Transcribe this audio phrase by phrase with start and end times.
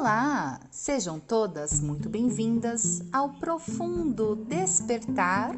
[0.00, 0.58] Olá!
[0.70, 5.54] Sejam todas muito bem-vindas ao profundo despertar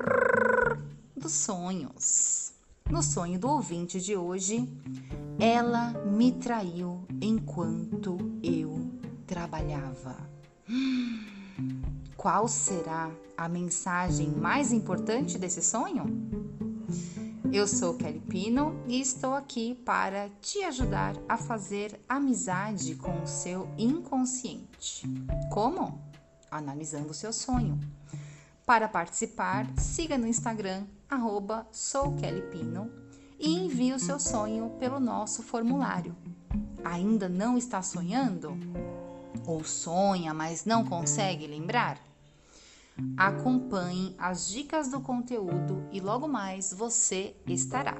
[1.17, 2.53] dos sonhos.
[2.91, 4.69] No sonho do ouvinte de hoje,
[5.39, 8.91] ela me traiu enquanto eu
[9.29, 10.17] trabalhava.
[12.17, 16.42] Qual será a mensagem mais importante desse sonho?
[17.53, 23.27] Eu sou Kelly Pino e estou aqui para te ajudar a fazer amizade com o
[23.27, 25.07] seu inconsciente.
[25.51, 26.01] Como?
[26.51, 27.79] Analisando o seu sonho.
[28.65, 30.85] Para participar, siga no Instagram,
[31.71, 32.91] soukellypino
[33.39, 36.17] e envie o seu sonho pelo nosso formulário.
[36.83, 38.57] Ainda não está sonhando?
[39.47, 42.01] Ou sonha, mas não consegue lembrar?
[43.17, 47.97] Acompanhe as dicas do conteúdo e logo mais você estará.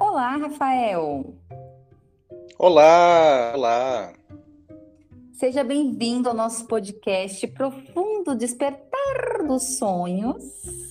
[0.00, 1.34] Olá, Rafael.
[2.58, 4.12] Olá, olá.
[5.32, 10.87] Seja bem-vindo ao nosso podcast Profundo Despertar dos Sonhos.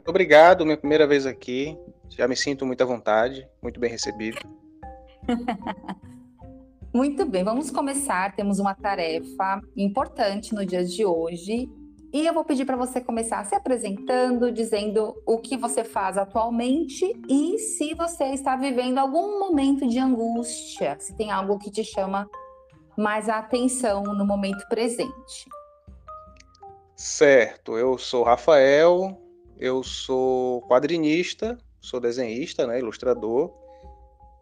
[0.00, 1.76] Muito obrigado, minha primeira vez aqui.
[2.08, 4.38] Já me sinto muito à vontade, muito bem recebido.
[6.92, 8.34] muito bem, vamos começar.
[8.34, 11.68] Temos uma tarefa importante no dia de hoje.
[12.14, 17.04] E eu vou pedir para você começar se apresentando, dizendo o que você faz atualmente
[17.28, 22.26] e se você está vivendo algum momento de angústia, se tem algo que te chama
[22.96, 25.46] mais a atenção no momento presente.
[26.96, 29.29] Certo, eu sou Rafael,
[29.60, 33.52] eu sou quadrinista, sou desenhista, né, ilustrador.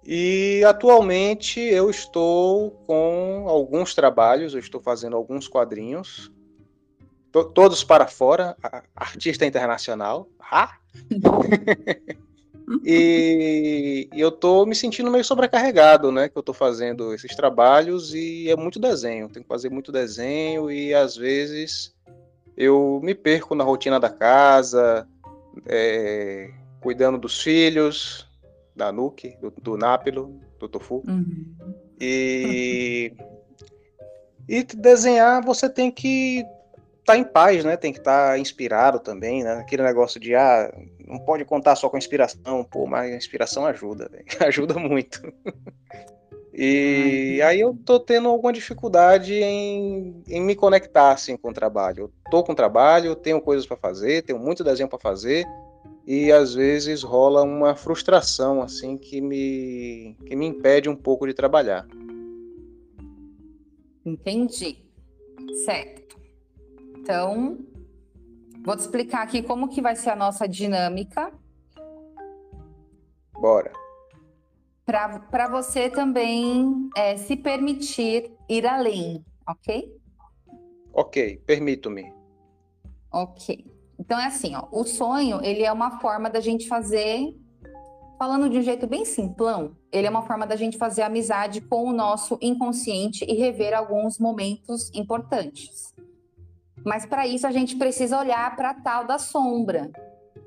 [0.06, 6.30] E atualmente eu estou com alguns trabalhos, eu estou fazendo alguns quadrinhos,
[7.52, 8.56] todos para fora,
[8.94, 10.28] artista internacional.
[10.40, 10.78] Ah!
[12.84, 16.28] e, e, eu estou me sentindo meio sobrecarregado, né?
[16.28, 20.70] Que eu estou fazendo esses trabalhos e é muito desenho, tenho que fazer muito desenho
[20.70, 21.94] e às vezes
[22.58, 25.06] eu me perco na rotina da casa,
[25.64, 28.28] é, cuidando dos filhos,
[28.74, 31.04] da Nuke, do, do Nápilo, do Tofu.
[31.06, 31.54] Uhum.
[32.00, 33.12] E,
[34.48, 36.40] e desenhar você tem que
[36.98, 37.76] estar tá em paz, né?
[37.76, 39.52] Tem que estar tá inspirado também, né?
[39.52, 40.68] Aquele negócio de, ah,
[41.06, 44.24] não pode contar só com inspiração, pô, mas a inspiração ajuda, véio.
[44.44, 45.32] ajuda muito.
[46.60, 52.06] E aí eu tô tendo alguma dificuldade em, em me conectar assim com o trabalho.
[52.06, 55.46] Eu tô com trabalho, tenho coisas para fazer, tenho muito desenho para fazer
[56.04, 61.32] e às vezes rola uma frustração assim que me que me impede um pouco de
[61.32, 61.86] trabalhar.
[64.04, 64.78] Entendi.
[65.64, 66.18] Certo.
[66.96, 67.58] Então,
[68.64, 71.32] vou te explicar aqui como que vai ser a nossa dinâmica.
[73.34, 73.70] Bora
[74.88, 79.94] para você também é, se permitir ir além, ok?
[80.94, 82.10] Ok, permito-me.
[83.12, 83.66] Ok.
[83.98, 87.36] Então é assim, ó, o sonho ele é uma forma da gente fazer,
[88.18, 91.84] falando de um jeito bem simplão, ele é uma forma da gente fazer amizade com
[91.84, 95.94] o nosso inconsciente e rever alguns momentos importantes.
[96.82, 99.90] Mas para isso a gente precisa olhar para a tal da sombra,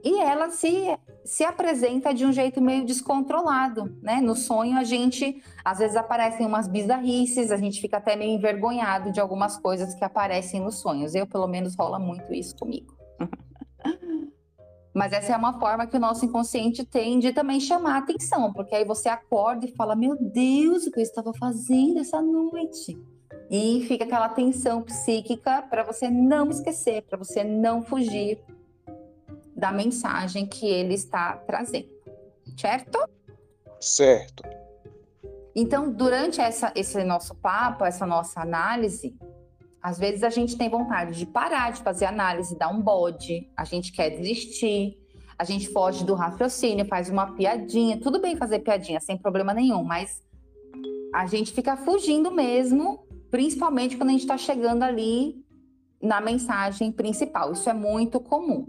[0.03, 4.19] e ela se, se apresenta de um jeito meio descontrolado, né?
[4.19, 9.11] No sonho a gente, às vezes aparecem umas bizarrices, a gente fica até meio envergonhado
[9.11, 11.13] de algumas coisas que aparecem nos sonhos.
[11.13, 12.95] Eu, pelo menos, rola muito isso comigo.
[14.93, 18.51] Mas essa é uma forma que o nosso inconsciente tem de também chamar a atenção,
[18.51, 22.99] porque aí você acorda e fala: Meu Deus, o que eu estava fazendo essa noite?
[23.49, 28.41] E fica aquela tensão psíquica para você não esquecer, para você não fugir
[29.61, 31.87] da mensagem que ele está trazendo,
[32.57, 32.97] certo?
[33.79, 34.41] Certo.
[35.55, 39.15] Então, durante essa, esse nosso papo, essa nossa análise,
[39.79, 43.63] às vezes a gente tem vontade de parar de fazer análise, dar um bode, a
[43.63, 44.97] gente quer desistir,
[45.37, 47.99] a gente foge do raciocínio, faz uma piadinha.
[47.99, 50.23] Tudo bem fazer piadinha, sem problema nenhum, mas
[51.13, 55.35] a gente fica fugindo mesmo, principalmente quando a gente está chegando ali
[56.01, 57.51] na mensagem principal.
[57.51, 58.65] Isso é muito comum.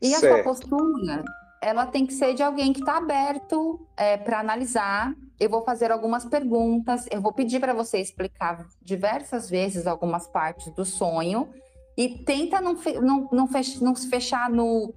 [0.00, 1.24] E a sua postura,
[1.60, 5.14] ela tem que ser de alguém que está aberto é, para analisar.
[5.38, 10.72] Eu vou fazer algumas perguntas, eu vou pedir para você explicar diversas vezes algumas partes
[10.74, 11.48] do sonho
[11.96, 14.94] e tenta não, não, não, fech, não se fechar no.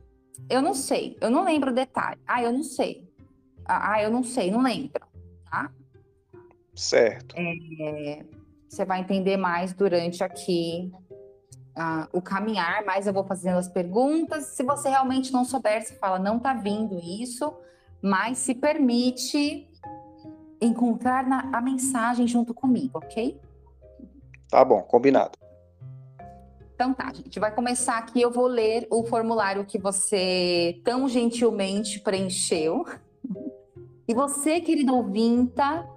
[0.49, 2.19] Eu não sei, eu não lembro o detalhe.
[2.27, 3.07] Ah, eu não sei.
[3.65, 5.01] Ah, ah eu não sei, não lembro.
[5.49, 5.71] Tá?
[6.75, 7.35] Certo.
[7.37, 8.23] É,
[8.69, 10.91] você vai entender mais durante aqui
[12.11, 14.47] o caminhar, mas eu vou fazendo as perguntas.
[14.47, 17.53] Se você realmente não souber, você fala, não tá vindo isso,
[18.01, 19.67] mas se permite
[20.59, 23.39] encontrar na, a mensagem junto comigo, ok?
[24.49, 25.39] Tá bom, combinado.
[26.75, 28.21] Então tá, a gente vai começar aqui.
[28.21, 32.85] Eu vou ler o formulário que você tão gentilmente preencheu.
[34.07, 35.87] E você, querido ouvinta,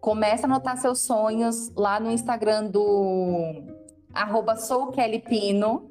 [0.00, 3.77] começa a anotar seus sonhos lá no Instagram do
[4.18, 5.88] arroba soukellypino.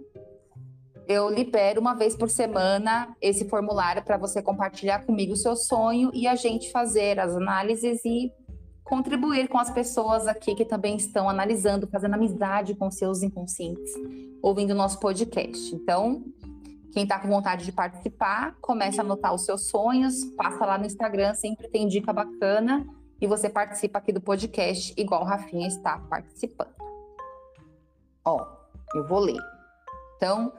[1.08, 6.12] Eu libero uma vez por semana esse formulário para você compartilhar comigo o seu sonho
[6.14, 8.32] e a gente fazer as análises e
[8.84, 13.92] contribuir com as pessoas aqui que também estão analisando, fazendo amizade com seus inconscientes,
[14.42, 15.74] ouvindo o nosso podcast.
[15.74, 16.26] Então,
[16.92, 20.86] quem está com vontade de participar, comece a anotar os seus sonhos, passa lá no
[20.86, 22.86] Instagram, sempre tem dica bacana
[23.22, 26.97] e você participa aqui do podcast, igual o Rafinha está participando.
[28.28, 28.46] Ó,
[28.94, 29.42] eu vou ler.
[30.18, 30.52] Então,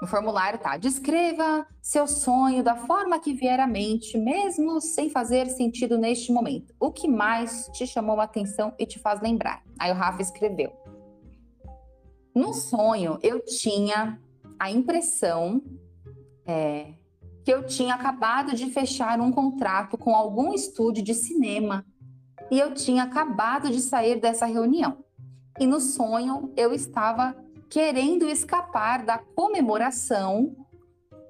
[0.00, 5.48] no formulário tá: descreva seu sonho da forma que vier à mente, mesmo sem fazer
[5.48, 6.72] sentido neste momento.
[6.78, 9.64] O que mais te chamou a atenção e te faz lembrar?
[9.76, 10.72] Aí o Rafa escreveu:
[12.32, 14.20] No sonho, eu tinha
[14.56, 15.60] a impressão
[16.46, 16.94] é,
[17.44, 21.84] que eu tinha acabado de fechar um contrato com algum estúdio de cinema
[22.52, 25.04] e eu tinha acabado de sair dessa reunião.
[25.58, 27.34] E no sonho, eu estava
[27.70, 30.54] querendo escapar da comemoração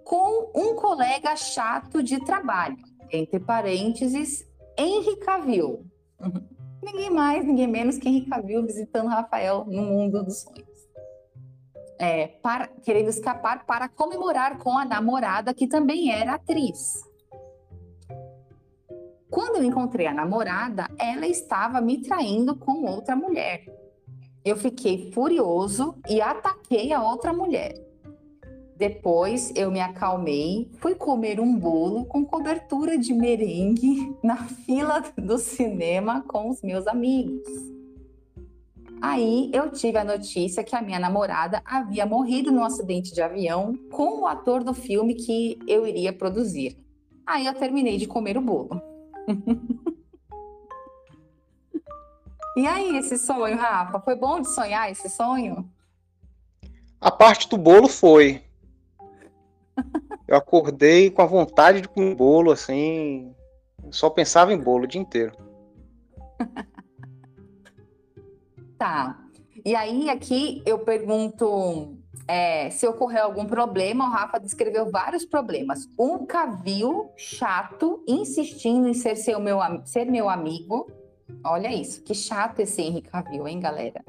[0.04, 2.76] com um colega chato de trabalho,
[3.10, 4.44] entre parênteses,
[4.76, 5.86] Henry Cavill.
[6.82, 10.66] ninguém mais, ninguém menos que Henry Cavill visitando Rafael no mundo dos sonhos.
[11.98, 17.02] É, para, querendo escapar para comemorar com a namorada, que também era atriz.
[19.30, 23.64] Quando eu encontrei a namorada, ela estava me traindo com outra mulher
[24.46, 27.74] eu fiquei furioso e ataquei a outra mulher.
[28.76, 35.36] Depois eu me acalmei, fui comer um bolo com cobertura de merengue na fila do
[35.36, 37.42] cinema com os meus amigos.
[39.02, 43.74] Aí eu tive a notícia que a minha namorada havia morrido num acidente de avião
[43.90, 46.76] com o ator do filme que eu iria produzir.
[47.26, 48.80] Aí eu terminei de comer o bolo.
[52.56, 54.00] E aí, esse sonho, Rafa?
[54.00, 55.70] Foi bom de sonhar esse sonho?
[56.98, 58.42] A parte do bolo foi.
[60.26, 63.30] Eu acordei com a vontade de comer bolo, assim.
[63.90, 65.36] Só pensava em bolo o dia inteiro.
[68.78, 69.22] tá.
[69.62, 74.06] E aí, aqui eu pergunto é, se ocorreu algum problema.
[74.06, 75.90] O Rafa descreveu vários problemas.
[75.98, 80.90] Um cavio chato, insistindo em ser, seu meu, ser meu amigo
[81.48, 84.04] Olha isso, que chato esse Henrique Cavill, hein, galera?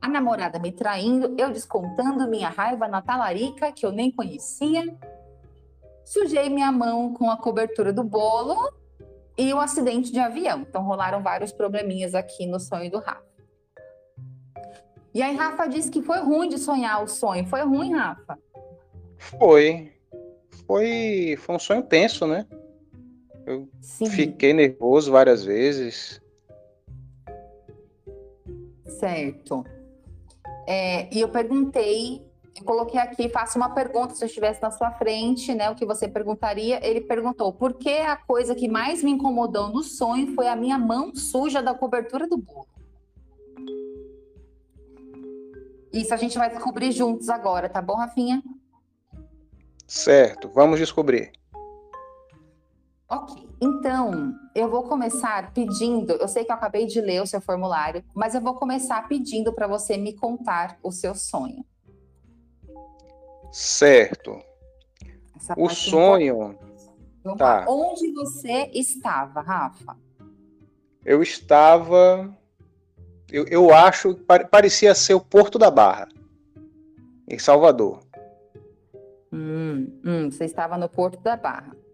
[0.00, 4.96] A namorada me traindo, eu descontando minha raiva na talarica que eu nem conhecia.
[6.04, 8.72] Sujei minha mão com a cobertura do bolo
[9.36, 10.60] e o acidente de avião.
[10.60, 13.26] Então rolaram vários probleminhas aqui no sonho do Rafa.
[15.12, 17.46] E aí Rafa disse que foi ruim de sonhar o sonho.
[17.46, 18.38] Foi ruim, Rafa?
[19.16, 19.92] Foi.
[20.66, 22.46] Foi, foi um sonho tenso, né?
[23.44, 24.06] Eu Sim.
[24.06, 26.20] fiquei nervoso várias vezes.
[28.88, 29.64] Certo.
[30.66, 32.24] É, e eu perguntei,
[32.58, 35.84] eu coloquei aqui, faço uma pergunta, se eu estivesse na sua frente, né, o que
[35.84, 36.84] você perguntaria?
[36.86, 40.78] Ele perguntou, por que a coisa que mais me incomodou no sonho foi a minha
[40.78, 42.66] mão suja da cobertura do bolo?
[45.92, 48.42] Isso a gente vai descobrir juntos agora, tá bom, Rafinha?
[49.86, 51.32] Certo, vamos descobrir.
[53.08, 56.12] Ok, então eu vou começar pedindo.
[56.14, 59.52] Eu sei que eu acabei de ler o seu formulário, mas eu vou começar pedindo
[59.52, 61.64] para você me contar o seu sonho.
[63.52, 64.42] Certo.
[65.56, 66.58] o sonho.
[67.38, 67.64] tá.
[67.68, 69.96] Onde você estava, Rafa?
[71.04, 72.36] Eu estava.
[73.30, 76.08] Eu, eu acho que parecia ser o Porto da Barra,
[77.28, 78.00] em Salvador.
[79.32, 81.85] Hum, hum, você estava no Porto da Barra.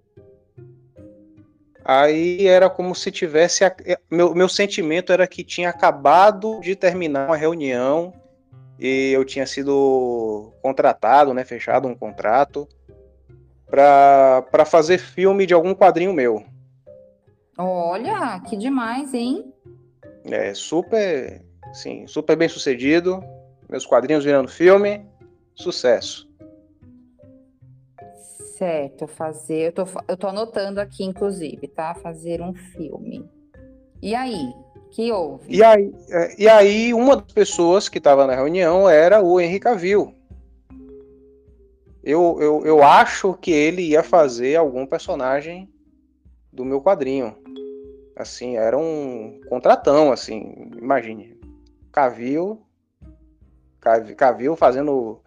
[1.84, 3.64] Aí era como se tivesse.
[3.64, 8.12] É, meu, meu sentimento era que tinha acabado de terminar uma reunião
[8.78, 11.44] e eu tinha sido contratado, né?
[11.44, 12.68] Fechado um contrato
[13.68, 16.44] para fazer filme de algum quadrinho meu.
[17.56, 19.52] Olha, que demais, hein?
[20.24, 23.22] É, super, sim, super bem sucedido.
[23.68, 25.06] Meus quadrinhos virando filme,
[25.54, 26.31] sucesso.
[28.62, 29.66] Certo, fazer.
[29.66, 31.96] Eu tô, eu tô anotando aqui, inclusive, tá?
[31.96, 33.28] Fazer um filme.
[34.00, 34.54] E aí?
[34.92, 35.52] Que houve?
[35.52, 39.64] E aí, é, e aí uma das pessoas que estava na reunião era o Henrique
[39.64, 40.14] Cavill.
[42.04, 45.68] Eu, eu, eu acho que ele ia fazer algum personagem
[46.52, 47.34] do meu quadrinho.
[48.14, 51.36] Assim, era um contratão, assim, imagine.
[51.90, 52.62] Cavill,
[54.16, 55.20] Cavill fazendo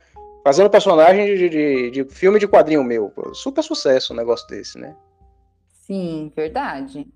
[0.45, 3.11] fazendo personagem de, de, de, filme de quadrinho meu.
[3.33, 4.95] Super sucesso um negócio desse, né?
[5.87, 7.07] Sim, verdade.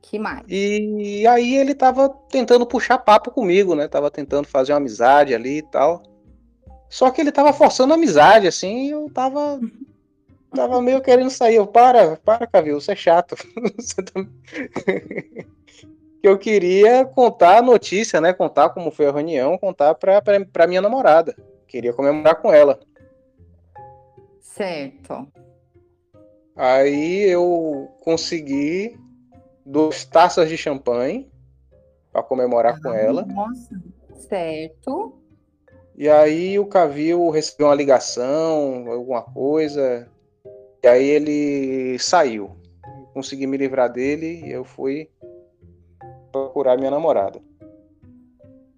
[0.00, 0.44] Que mais?
[0.48, 3.88] E aí ele tava tentando puxar papo comigo, né?
[3.88, 6.04] Tava tentando fazer uma amizade ali e tal.
[6.88, 9.60] Só que ele tava forçando a amizade, assim, e eu tava.
[10.52, 11.54] Tava meio querendo sair.
[11.54, 13.36] Eu, para, para, Cavil, você é chato.
[13.78, 14.20] Você tá...
[16.20, 18.32] que eu queria contar a notícia, né?
[18.32, 21.34] Contar como foi a reunião, contar pra, pra, pra minha namorada.
[21.66, 22.78] Queria comemorar com ela.
[24.40, 25.26] Certo.
[26.54, 28.98] Aí eu consegui
[29.64, 31.30] duas taças de champanhe
[32.12, 33.24] para comemorar ah, com ela.
[33.24, 33.80] Nossa,
[34.28, 35.14] certo.
[35.96, 40.08] E aí o Cavil recebeu uma ligação, alguma coisa,
[40.82, 42.56] e aí ele saiu.
[43.14, 45.08] Consegui me livrar dele e eu fui
[46.60, 47.40] procurar minha namorada.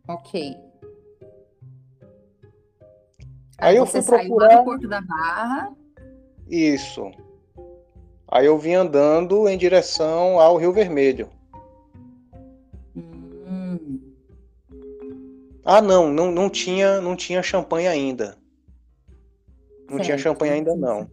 [0.09, 0.57] Ok.
[3.59, 4.59] Aí, aí eu fui procurar.
[4.59, 5.73] do Porto da Barra.
[6.49, 7.11] Isso.
[8.29, 11.29] Aí eu vim andando em direção ao Rio Vermelho.
[12.97, 14.01] Hum.
[15.65, 18.39] Ah, não, não, não tinha, não tinha champanhe ainda.
[19.89, 21.11] Não certo, tinha champanhe ainda não.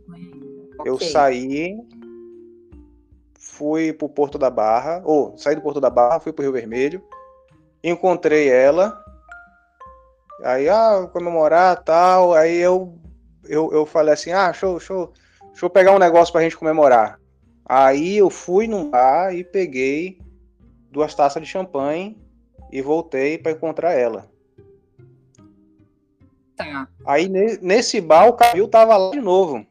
[0.86, 1.78] Eu saí,
[3.40, 7.04] fui pro Porto da Barra, ou saí do Porto da Barra, fui pro Rio Vermelho,
[7.84, 9.04] encontrei ela.
[10.44, 12.34] Aí, ah, comemorar tal.
[12.34, 12.98] Aí eu,
[13.46, 15.14] eu, eu falei assim: ah, show, show
[15.60, 17.20] Deixa eu pegar um negócio pra gente comemorar.
[17.66, 20.18] Aí eu fui num bar e peguei
[20.90, 22.18] duas taças de champanhe
[22.72, 24.32] e voltei para encontrar ela.
[26.56, 26.88] Tá.
[27.06, 27.28] Aí
[27.62, 29.66] nesse bar o Cavil tava lá de novo.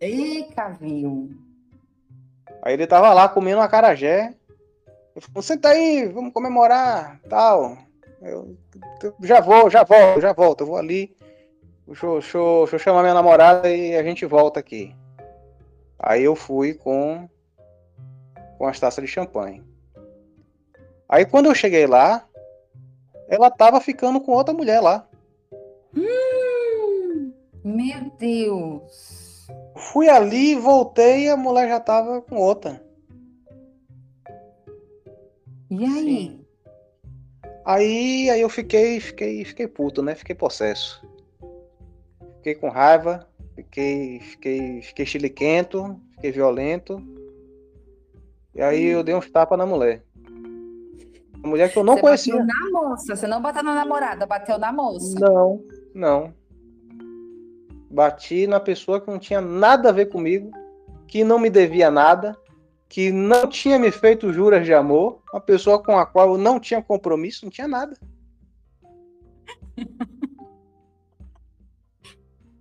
[0.00, 1.30] Ei, Cavil.
[2.64, 4.34] Aí ele tava lá comendo uma carajé.
[5.14, 7.76] Eu falei, senta aí, vamos comemorar, tal.
[8.22, 8.56] Eu,
[9.02, 10.62] eu já vou, já volto, já volto.
[10.62, 11.14] Eu vou ali.
[11.86, 14.96] Deixa, deixa, deixa eu chamar minha namorada e a gente volta aqui.
[15.98, 17.28] Aí eu fui com,
[18.56, 19.62] com as taças de champanhe.
[21.06, 22.26] Aí quando eu cheguei lá,
[23.28, 25.06] ela tava ficando com outra mulher lá.
[25.94, 27.30] Hum,
[27.62, 29.13] meu Deus.
[29.76, 32.82] Fui ali, voltei e a mulher já tava com outra.
[35.70, 36.04] E aí?
[36.04, 36.44] Sim.
[37.64, 40.14] Aí, aí eu fiquei, fiquei, fiquei puto, né?
[40.14, 41.02] Fiquei possesso
[42.44, 47.02] fiquei com raiva, fiquei, fiquei, fiquei chiliquento, fiquei violento.
[48.54, 50.04] E aí eu dei uns tapas na mulher.
[51.38, 52.36] Uma mulher que eu não você conhecia.
[52.36, 55.18] Bateu na moça, você não bateu na namorada, bateu na moça.
[55.18, 55.64] Não,
[55.94, 56.34] não.
[57.94, 60.50] Bati na pessoa que não tinha nada a ver comigo,
[61.06, 62.36] que não me devia nada,
[62.88, 66.58] que não tinha me feito juras de amor, uma pessoa com a qual eu não
[66.58, 67.96] tinha compromisso, não tinha nada.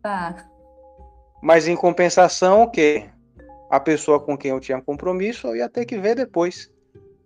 [0.04, 0.50] Tá.
[1.42, 3.10] Mas em compensação, o quê?
[3.70, 6.70] A pessoa com quem eu tinha compromisso, eu ia ter que ver depois.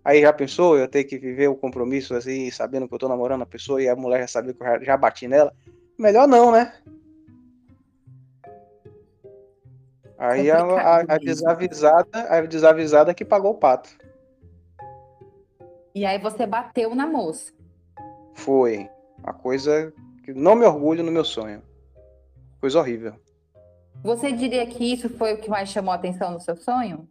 [0.04, 3.08] Aí já pensou, eu ia ter que viver o compromisso assim, sabendo que eu tô
[3.08, 5.52] namorando a pessoa e a mulher já sabia que eu já, já bati nela.
[5.98, 6.72] Melhor não, né?
[10.18, 13.88] Aí a, a, a, desavisada, a desavisada que pagou o pato.
[15.94, 17.52] E aí você bateu na moça.
[18.34, 18.90] Foi.
[19.22, 19.92] A coisa
[20.24, 21.62] que não me orgulho no meu sonho.
[22.60, 23.14] Coisa horrível.
[24.02, 27.08] Você diria que isso foi o que mais chamou a atenção no seu sonho?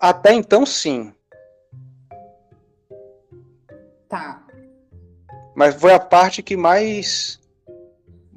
[0.00, 1.14] Até então, sim.
[4.08, 4.46] Tá.
[5.54, 7.39] Mas foi a parte que mais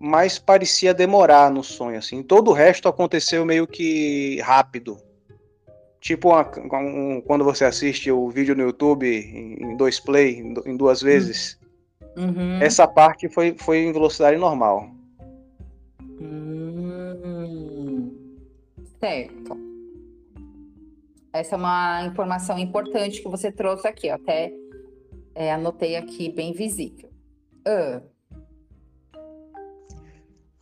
[0.03, 2.21] mais parecia demorar no sonho, assim.
[2.21, 4.97] Todo o resto aconteceu meio que rápido.
[6.01, 11.01] Tipo uma, um, quando você assiste o vídeo no YouTube em, dois play, em duas
[11.01, 11.57] vezes.
[12.17, 12.61] Uhum.
[12.61, 14.91] Essa parte foi, foi em velocidade normal.
[16.19, 18.11] Hum,
[18.99, 19.57] certo.
[21.31, 24.15] Essa é uma informação importante que você trouxe aqui, ó.
[24.15, 24.51] até
[25.33, 27.09] é, anotei aqui bem visível.
[27.65, 28.12] Uh.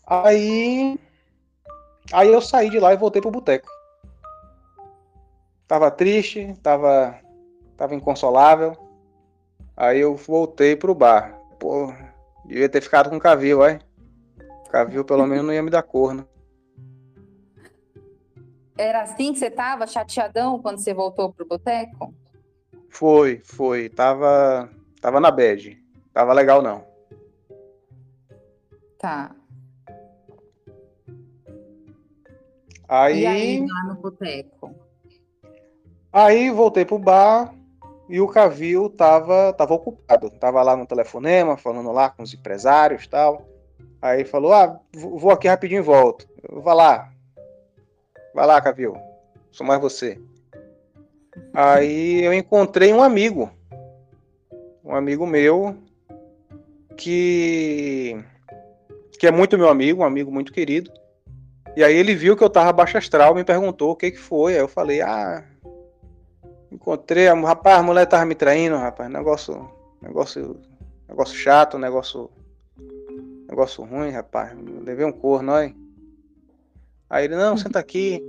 [0.05, 0.99] Aí,
[2.11, 3.69] aí eu saí de lá e voltei pro boteco.
[5.67, 7.17] Tava triste, tava,
[7.77, 8.75] tava inconsolável.
[9.75, 11.39] Aí eu voltei pro bar.
[11.59, 11.93] Pô,
[12.45, 13.79] devia ter ficado com o Cavil, vai.
[14.69, 16.27] Cavil pelo menos não ia me dar corno.
[18.77, 22.13] Era assim que você tava, chateadão, quando você voltou pro boteco?
[22.89, 23.89] Foi, foi.
[23.89, 25.77] Tava, tava na bad.
[26.13, 26.83] Tava legal, não.
[28.97, 29.35] Tá.
[32.91, 34.75] Aí, aí, lá no boteco?
[36.11, 37.55] aí voltei pro bar
[38.09, 40.29] e o Cavil tava, tava ocupado.
[40.31, 43.47] Tava lá no telefonema, falando lá com os empresários e tal.
[44.01, 46.27] Aí falou, ah, vou aqui rapidinho e volto.
[46.51, 47.13] Vai lá.
[48.35, 48.97] Vai lá, Cavil.
[49.51, 50.19] Sou mais você.
[51.53, 53.49] Aí eu encontrei um amigo.
[54.83, 55.77] Um amigo meu
[56.97, 58.21] que
[59.17, 60.91] que é muito meu amigo, um amigo muito querido.
[61.75, 64.53] E aí ele viu que eu tava baixo astral, me perguntou o que que foi.
[64.53, 65.43] Aí eu falei: "Ah,
[66.71, 69.69] encontrei, a- rapaz, a mulher tava me traindo, rapaz, negócio,
[70.01, 70.59] negócio,
[71.07, 72.29] negócio chato, negócio
[73.47, 74.55] negócio ruim, rapaz.
[74.83, 75.73] Levei um corno, olha.
[77.09, 78.21] Aí ele: "Não, senta aqui.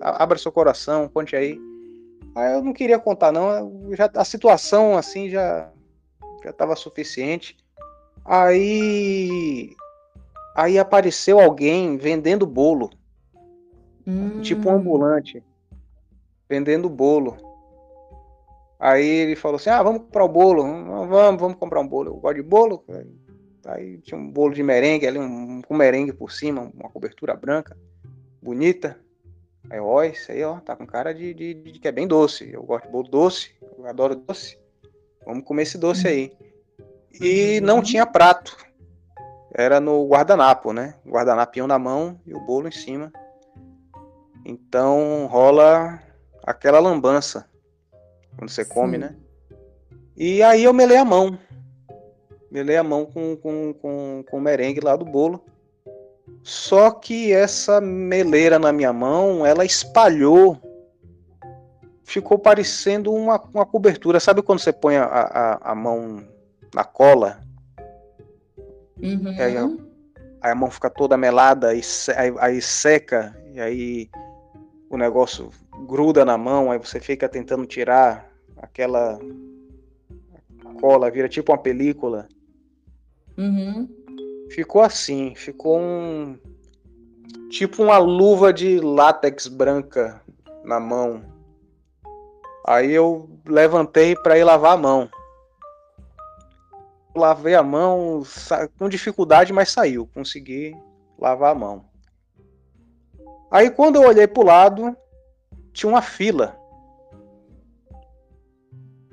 [0.00, 1.58] Abra seu coração, conte aí".
[2.34, 5.70] Aí eu não queria contar não, já a situação assim já
[6.44, 7.56] já tava suficiente.
[8.24, 9.74] Aí
[10.60, 12.90] aí apareceu alguém vendendo bolo,
[14.42, 15.42] tipo um Hum, ambulante,
[16.48, 17.36] vendendo bolo.
[18.78, 22.10] Aí ele falou assim: "Ah, vamos comprar o bolo, vamos, vamos comprar um bolo.
[22.10, 22.84] Eu gosto de bolo".
[23.66, 27.76] Aí tinha um bolo de merengue ali, um com merengue por cima, uma cobertura branca,
[28.42, 28.98] bonita.
[29.70, 32.50] Aí, ó, isso aí, ó, tá com cara de, de- de que é bem doce.
[32.52, 34.58] Eu gosto de bolo doce, eu adoro doce.
[35.26, 36.32] Vamos comer esse doce aí.
[37.20, 38.56] E não tinha prato.
[39.52, 40.94] Era no guardanapo, né?
[41.06, 43.12] Guardanapinho na mão e o bolo em cima.
[44.44, 46.00] Então rola
[46.44, 47.48] aquela lambança
[48.36, 48.98] quando você come, Sim.
[48.98, 49.16] né?
[50.16, 51.38] E aí eu melei a mão.
[52.50, 55.44] Melei a mão com, com, com, com o merengue lá do bolo.
[56.42, 60.58] Só que essa meleira na minha mão, ela espalhou.
[62.02, 64.18] Ficou parecendo uma, uma cobertura.
[64.18, 66.24] Sabe quando você põe a, a, a mão
[66.74, 67.40] na cola?
[69.02, 69.34] Uhum.
[69.38, 69.70] aí, ó.
[70.42, 71.82] Aí a mão fica toda melada, e
[72.16, 74.10] aí, aí seca, e aí
[74.88, 75.50] o negócio
[75.86, 79.18] gruda na mão, aí você fica tentando tirar aquela
[80.80, 82.26] cola, vira tipo uma película.
[83.36, 83.88] Uhum.
[84.50, 86.38] Ficou assim, ficou um.
[87.50, 90.20] Tipo uma luva de látex branca
[90.64, 91.22] na mão.
[92.66, 95.08] Aí eu levantei para ir lavar a mão.
[97.14, 98.22] Lavei a mão
[98.78, 100.08] com dificuldade, mas saiu.
[100.14, 100.76] Consegui
[101.18, 101.84] lavar a mão.
[103.50, 104.96] Aí quando eu olhei pro lado,
[105.72, 106.56] tinha uma fila.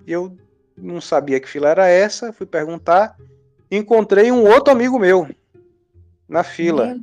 [0.05, 0.37] E eu
[0.77, 3.17] não sabia que fila era essa, fui perguntar.
[3.69, 5.27] Encontrei um outro amigo meu
[6.29, 6.85] na fila.
[6.85, 7.01] Meu.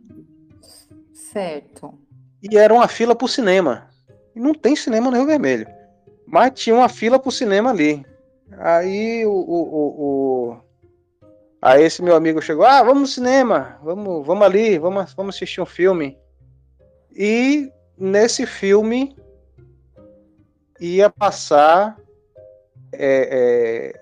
[1.13, 1.99] Certo.
[2.43, 3.91] E era uma fila pro cinema.
[4.35, 5.67] E não tem cinema no Rio Vermelho.
[6.27, 8.07] Mas tinha uma fila pro cinema ali.
[8.53, 10.64] Aí o, o, o-
[11.65, 15.63] Aí esse meu amigo chegou, ah, vamos no cinema, vamos, vamos ali, vamos, vamos assistir
[15.63, 16.19] um filme.
[17.11, 19.17] E nesse filme
[20.79, 21.97] ia passar
[22.93, 24.01] é, é,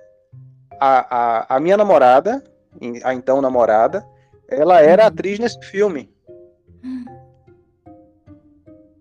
[0.80, 2.42] a, a, a minha namorada,
[3.04, 4.04] a então namorada,
[4.48, 5.08] ela era Uhum.
[5.08, 6.12] atriz nesse filme.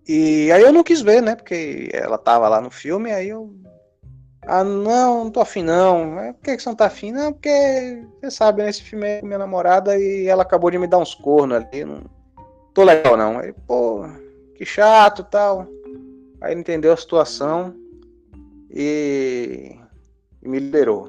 [0.06, 1.34] E aí eu não quis ver, né?
[1.34, 3.52] Porque ela tava lá no filme, aí eu.
[4.46, 6.18] Ah, não, não tô afim não.
[6.18, 7.12] É, Por que, que você não tá afim?
[7.12, 8.70] Não, porque você sabe, né?
[8.70, 11.84] Esse filme é com minha namorada e ela acabou de me dar uns cornos ali.
[11.84, 12.02] Não
[12.74, 13.38] tô legal não.
[13.38, 14.04] Aí, pô,
[14.56, 15.68] que chato e tal.
[16.40, 17.72] Aí ele entendeu a situação
[18.68, 19.76] e,
[20.42, 21.08] e me liberou.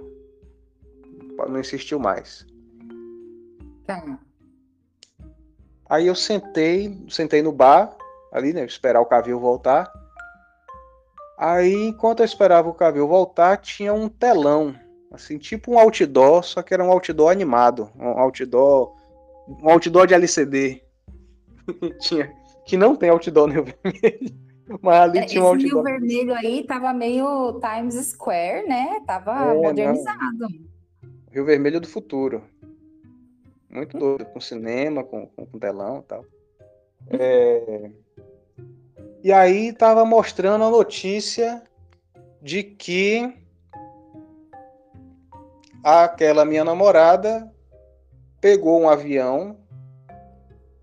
[1.50, 2.46] Não insistiu mais.
[3.88, 4.19] Tá.
[5.89, 7.96] Aí eu sentei, sentei no bar,
[8.32, 8.63] ali, né?
[8.63, 9.91] Esperar o Cavil voltar.
[11.45, 14.73] Aí, enquanto eu esperava o Cavil voltar, tinha um telão,
[15.12, 18.95] assim, tipo um outdoor, só que era um outdoor animado, um outdoor,
[19.62, 20.82] um outdoor de LCD.
[21.99, 22.34] tinha,
[22.65, 24.34] que não tem outdoor no Rio Vermelho,
[24.82, 25.84] mas ali É, tinha um Esse Rio outdoor.
[25.84, 29.01] Vermelho aí tava meio Times Square, né?
[29.06, 30.47] Tava É, modernizado.
[31.29, 32.41] Rio Vermelho do futuro.
[33.69, 36.25] Muito doido, com cinema, com, com, com telão e tal.
[37.10, 37.91] É,
[39.24, 41.64] E aí tava mostrando a notícia
[42.42, 43.34] de que
[45.82, 47.50] aquela minha namorada
[48.42, 49.58] pegou um avião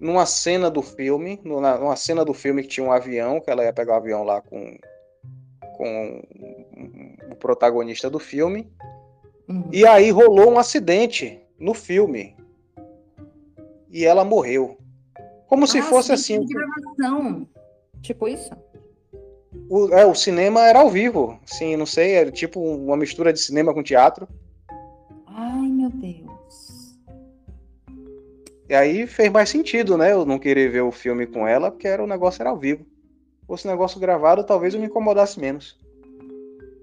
[0.00, 3.74] numa cena do filme, numa, cena do filme que tinha um avião, que ela ia
[3.74, 4.78] pegar o avião lá com,
[5.76, 6.22] com
[7.30, 8.72] o protagonista do filme.
[9.46, 9.68] Uhum.
[9.70, 12.34] E aí rolou um acidente no filme.
[13.90, 14.78] E ela morreu.
[15.46, 16.74] Como se Ah, fosse acidente assim.
[16.96, 17.46] gravação.
[18.02, 18.50] Tipo isso?
[19.68, 21.38] O, é, o cinema era ao vivo.
[21.44, 24.28] Sim, não sei, era tipo uma mistura de cinema com teatro.
[25.26, 26.98] Ai, meu Deus.
[28.68, 30.12] E aí fez mais sentido, né?
[30.12, 32.84] Eu não querer ver o filme com ela, porque era, o negócio era ao vivo.
[33.40, 35.78] Se fosse negócio gravado, talvez eu me incomodasse menos.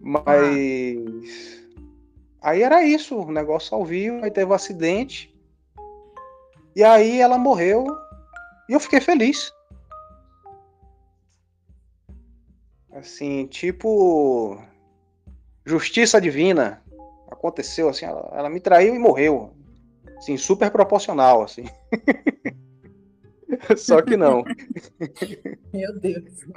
[0.02, 0.34] Mas.
[0.34, 1.48] Ah.
[2.50, 5.34] Aí era isso, o negócio ao vivo, aí teve um acidente.
[6.76, 7.88] E aí ela morreu.
[8.70, 9.52] E eu fiquei feliz.
[12.98, 14.60] Assim, tipo.
[15.64, 16.82] Justiça divina.
[17.30, 19.54] Aconteceu, assim, ela, ela me traiu e morreu.
[20.18, 21.66] Assim, super proporcional, assim.
[23.78, 24.44] Só que não.
[25.72, 26.48] Meu Deus.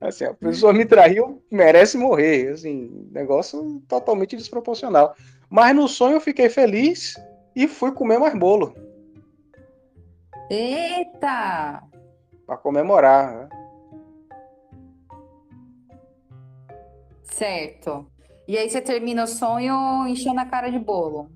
[0.00, 2.48] Assim, a pessoa me traiu, merece morrer.
[2.48, 5.14] Assim, negócio totalmente desproporcional.
[5.48, 7.14] Mas no sonho eu fiquei feliz
[7.54, 8.74] e fui comer mais bolo.
[10.50, 11.82] Eita!
[12.46, 13.36] Para comemorar.
[13.36, 13.67] Né?
[17.30, 18.06] Certo.
[18.46, 21.30] E aí você termina o sonho enchendo a cara de bolo.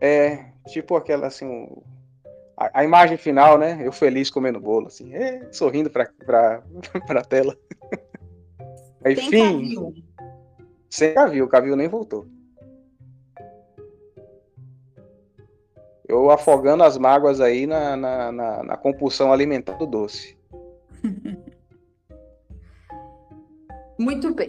[0.00, 1.68] É, tipo aquela assim,
[2.56, 3.78] a, a imagem final, né?
[3.82, 6.62] Eu feliz comendo bolo, assim, é, sorrindo pra, pra,
[7.06, 7.56] pra tela.
[9.04, 9.74] Aí, Tem fim.
[9.74, 9.94] Cavil.
[10.90, 12.26] Sem cavil, o cavil nem voltou.
[16.08, 20.38] Eu afogando as mágoas aí na, na, na, na compulsão alimentar do doce.
[23.98, 24.48] Muito bem.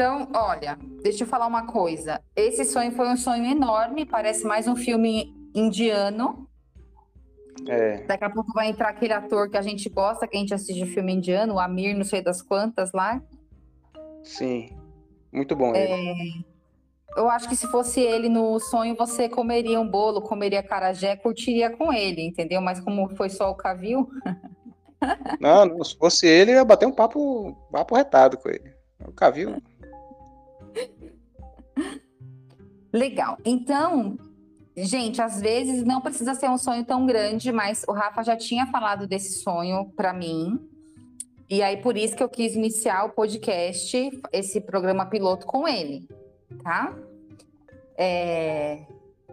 [0.00, 2.22] Então, olha, deixa eu falar uma coisa.
[2.34, 6.48] Esse sonho foi um sonho enorme, parece mais um filme indiano.
[7.68, 8.06] É.
[8.06, 10.86] Daqui a pouco vai entrar aquele ator que a gente gosta, que a gente assiste
[10.86, 13.22] filme indiano, o Amir, não sei das quantas lá.
[14.24, 14.70] Sim,
[15.30, 15.92] muito bom ele.
[15.92, 17.20] É...
[17.20, 21.76] Eu acho que se fosse ele no sonho, você comeria um bolo, comeria carajé, curtiria
[21.76, 22.62] com ele, entendeu?
[22.62, 24.08] Mas como foi só o cavil.
[25.38, 28.72] não, não, se fosse ele, eu ia bater um papo, papo retado com ele.
[29.06, 29.60] O cavil.
[32.92, 33.38] Legal.
[33.44, 34.18] Então,
[34.76, 38.66] gente, às vezes não precisa ser um sonho tão grande, mas o Rafa já tinha
[38.66, 40.58] falado desse sonho para mim.
[41.48, 46.08] E aí, por isso que eu quis iniciar o podcast, esse programa piloto com ele,
[46.62, 46.96] tá?
[47.98, 48.86] É...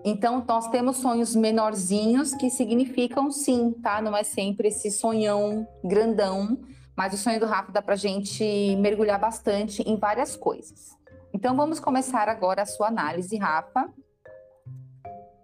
[0.03, 4.01] Então, nós temos sonhos menorzinhos que significam sim, tá?
[4.01, 6.57] Não é sempre esse sonhão grandão,
[6.95, 8.43] mas o sonho do Rafa dá pra gente
[8.77, 10.97] mergulhar bastante em várias coisas.
[11.33, 13.91] Então vamos começar agora a sua análise, Rafa.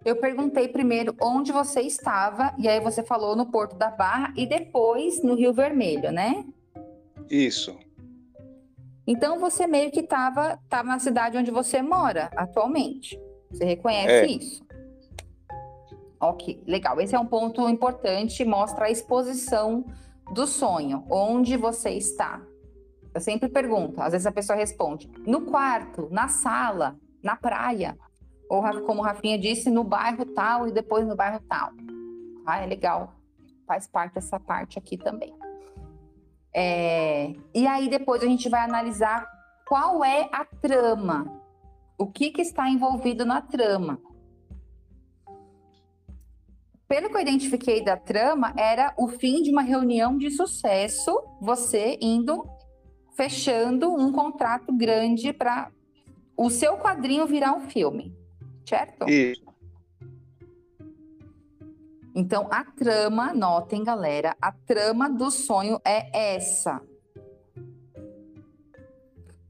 [0.06, 4.46] Eu perguntei primeiro onde você estava, e aí você falou no Porto da Barra e
[4.46, 6.46] depois no Rio Vermelho, né?
[7.30, 7.78] Isso.
[9.08, 13.20] Então você meio que estava tava na cidade onde você mora atualmente.
[13.50, 14.26] Você reconhece é.
[14.26, 14.66] isso?
[16.20, 17.00] Ok, legal.
[17.02, 19.86] Esse é um ponto importante, mostra a exposição
[20.34, 22.42] do sonho, onde você está.
[23.14, 27.98] Eu sempre pergunto, às vezes a pessoa responde: no quarto, na sala, na praia.
[28.50, 31.72] Ou, como o Rafinha disse, no bairro tal e depois no bairro tal.
[32.46, 33.14] Ah, é legal.
[33.66, 35.34] Faz parte dessa parte aqui também.
[36.54, 37.34] É...
[37.54, 39.28] E aí depois a gente vai analisar
[39.68, 41.42] qual é a trama.
[41.98, 44.00] O que, que está envolvido na trama
[46.94, 51.98] pelo que eu identifiquei da trama, era o fim de uma reunião de sucesso, você
[52.00, 52.48] indo
[53.16, 55.72] fechando um contrato grande para
[56.36, 58.16] o seu quadrinho virar um filme,
[58.66, 59.10] certo?
[59.10, 59.44] Isso.
[62.16, 66.82] Então, a trama, notem, galera, a trama do sonho é essa.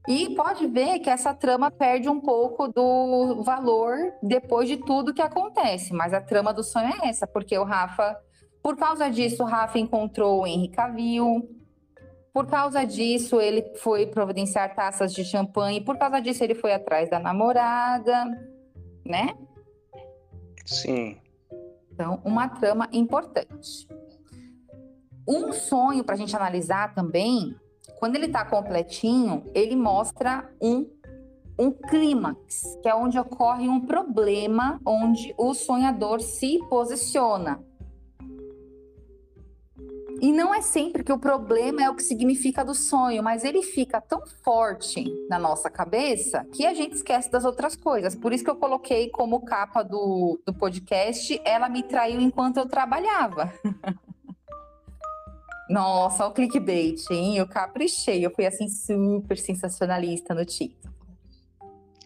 [0.06, 5.22] E pode ver que essa trama perde um pouco do valor depois de tudo que
[5.22, 8.14] acontece, mas a trama do sonho é essa, porque o Rafa,
[8.62, 11.48] por causa disso, o Rafa encontrou o Henry Cavill,
[12.34, 17.08] por causa disso, ele foi providenciar taças de champanhe, por causa disso, ele foi atrás
[17.08, 18.24] da namorada,
[19.06, 19.36] né?
[20.66, 21.16] Sim.
[21.92, 23.86] Então, uma trama importante.
[25.28, 27.54] Um sonho para a gente analisar também
[28.00, 30.90] quando ele está completinho, ele mostra um
[31.56, 37.62] um clímax, que é onde ocorre um problema, onde o sonhador se posiciona.
[40.24, 43.62] E não é sempre que o problema é o que significa do sonho, mas ele
[43.62, 48.14] fica tão forte na nossa cabeça que a gente esquece das outras coisas.
[48.14, 52.64] Por isso que eu coloquei como capa do, do podcast, ela me traiu enquanto eu
[52.64, 53.52] trabalhava.
[55.68, 57.36] Nossa, o clickbait, hein?
[57.36, 60.94] Eu caprichei, eu fui assim super sensacionalista no título.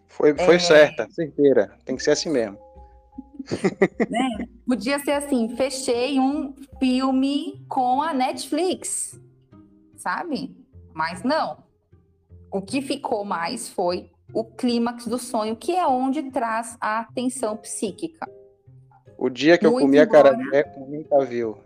[0.09, 0.59] Foi, foi é...
[0.59, 1.71] certa, certeira.
[1.85, 2.59] Tem que ser assim mesmo.
[4.11, 4.47] né?
[4.67, 9.21] Podia ser assim: fechei um filme com a Netflix,
[9.97, 10.57] sabe?
[10.95, 11.59] Mas não.
[12.51, 17.57] O que ficou mais foi o clímax do sonho, que é onde traz a tensão
[17.57, 18.29] psíquica.
[19.17, 20.31] O dia que Muito eu comi embora...
[20.31, 21.59] a carajé com o viu.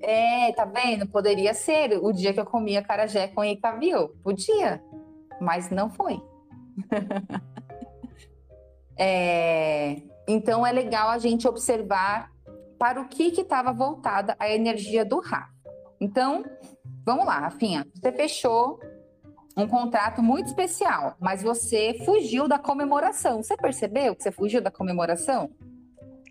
[0.00, 1.06] É, tá vendo?
[1.06, 4.08] Poderia ser o dia que eu comi a carajé com Icavil.
[4.22, 4.82] Podia,
[5.40, 6.22] mas não foi.
[8.96, 9.96] é,
[10.30, 12.30] então é legal a gente observar
[12.78, 15.50] para o que estava voltada a energia do Rafa.
[16.00, 16.44] Então,
[17.04, 17.86] vamos lá, Rafinha.
[17.94, 18.80] Você fechou
[19.56, 23.42] um contrato muito especial, mas você fugiu da comemoração.
[23.42, 25.50] Você percebeu que você fugiu da comemoração?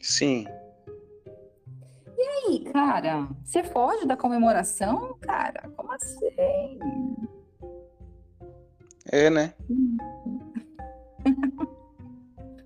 [0.01, 0.47] Sim.
[2.17, 3.27] E aí, cara?
[3.43, 5.69] Você foge da comemoração, cara?
[5.75, 6.79] Como assim?
[9.11, 9.53] É, né?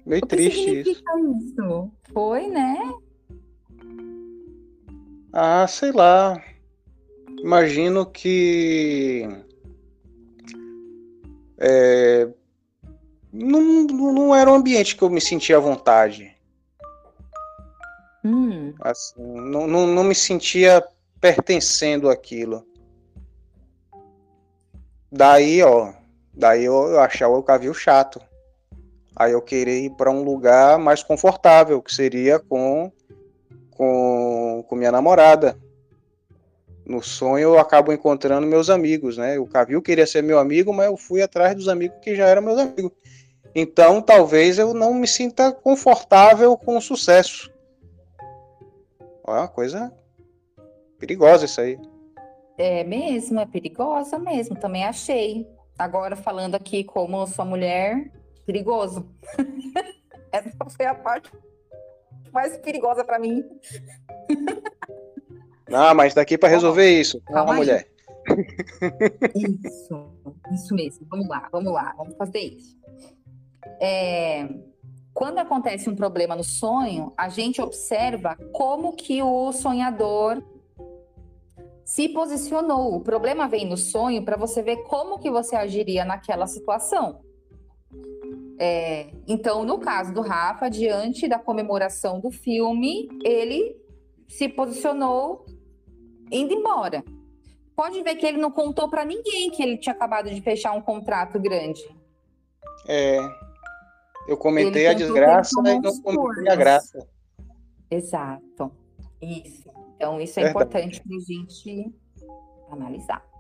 [0.05, 1.03] Meio triste isso.
[1.39, 1.91] isso.
[2.13, 2.77] Foi, né?
[5.31, 6.41] Ah, sei lá.
[7.39, 9.27] Imagino que
[11.65, 12.27] é,
[13.31, 16.35] não, não era um ambiente que eu me sentia à vontade.
[18.23, 18.73] Hum.
[18.81, 20.85] Assim, não, não, não me sentia
[21.21, 22.65] pertencendo àquilo.
[25.11, 25.93] Daí, ó,
[26.33, 28.21] daí eu, eu achava o cavio chato.
[29.15, 32.91] Aí eu queria ir para um lugar mais confortável, que seria com,
[33.71, 35.57] com, com minha namorada
[36.85, 39.39] no sonho eu acabo encontrando meus amigos, né?
[39.39, 42.41] O Cavil queria ser meu amigo, mas eu fui atrás dos amigos que já eram
[42.41, 42.91] meus amigos.
[43.55, 47.51] Então, talvez eu não me sinta confortável com o sucesso.
[49.25, 49.93] É uma coisa
[50.99, 51.79] perigosa isso aí.
[52.57, 55.47] É mesmo, é perigosa mesmo, também achei.
[55.77, 58.11] Agora, falando aqui como sua mulher,
[58.45, 59.07] perigoso.
[60.31, 61.31] Essa foi a parte
[62.31, 63.43] mais perigosa para mim.
[65.71, 67.21] Ah, mas daqui para resolver isso.
[67.21, 67.87] Calma, mulher.
[69.35, 70.11] Isso,
[70.51, 71.05] isso mesmo.
[71.09, 72.77] Vamos lá, vamos lá, vamos fazer isso.
[73.79, 74.47] É,
[75.13, 80.43] quando acontece um problema no sonho, a gente observa como que o sonhador
[81.85, 82.95] se posicionou.
[82.95, 87.21] O problema vem no sonho para você ver como que você agiria naquela situação.
[88.59, 93.75] É, então, no caso do Rafa, diante da comemoração do filme, ele
[94.27, 95.45] se posicionou
[96.31, 97.03] indo embora.
[97.75, 100.81] Pode ver que ele não contou para ninguém que ele tinha acabado de fechar um
[100.81, 101.83] contrato grande.
[102.87, 103.17] É.
[104.27, 107.07] Eu comentei a desgraça e não comentei a graça.
[107.89, 108.71] Exato.
[109.21, 109.69] Isso.
[109.95, 110.65] Então, isso é Verdade.
[110.65, 111.93] importante para a gente
[112.69, 113.33] analisar.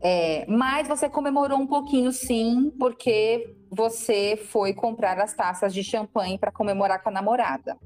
[0.00, 6.38] É, mas você comemorou um pouquinho, sim, porque você foi comprar as taças de champanhe
[6.38, 7.76] para comemorar com a namorada.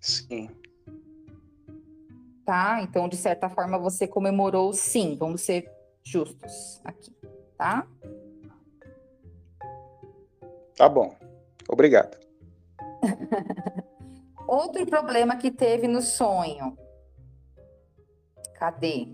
[0.00, 0.50] Sim
[2.44, 2.80] tá?
[2.82, 5.70] Então, de certa forma, você comemorou sim, vamos ser
[6.02, 7.14] justos aqui,
[7.56, 7.86] tá?
[10.76, 11.14] Tá bom.
[11.68, 12.18] Obrigado.
[14.46, 16.76] Outro problema que teve no sonho.
[18.54, 19.08] Cadê?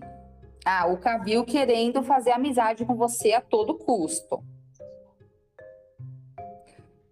[0.65, 4.43] Ah, o Cavil querendo fazer amizade com você a todo custo.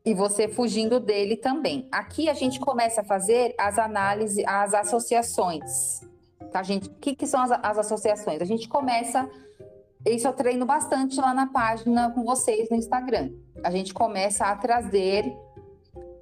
[0.07, 1.85] E você fugindo dele também.
[1.91, 5.99] Aqui a gente começa a fazer as análises, as associações.
[6.49, 6.87] Tá, gente?
[6.87, 8.41] O que, que são as, as associações?
[8.41, 9.29] A gente começa.
[10.05, 13.33] Isso eu treino bastante lá na página com vocês no Instagram.
[13.61, 15.25] A gente começa a trazer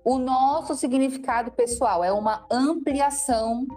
[0.04, 2.04] o nosso significado pessoal.
[2.04, 3.68] É uma ampliação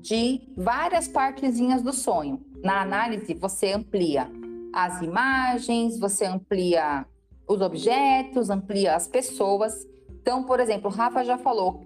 [0.00, 2.40] de várias partezinhas do sonho.
[2.64, 4.30] Na análise, você amplia
[4.72, 7.04] as imagens, você amplia
[7.52, 9.86] os objetos, amplia as pessoas.
[10.10, 11.84] Então, por exemplo, o Rafa já falou,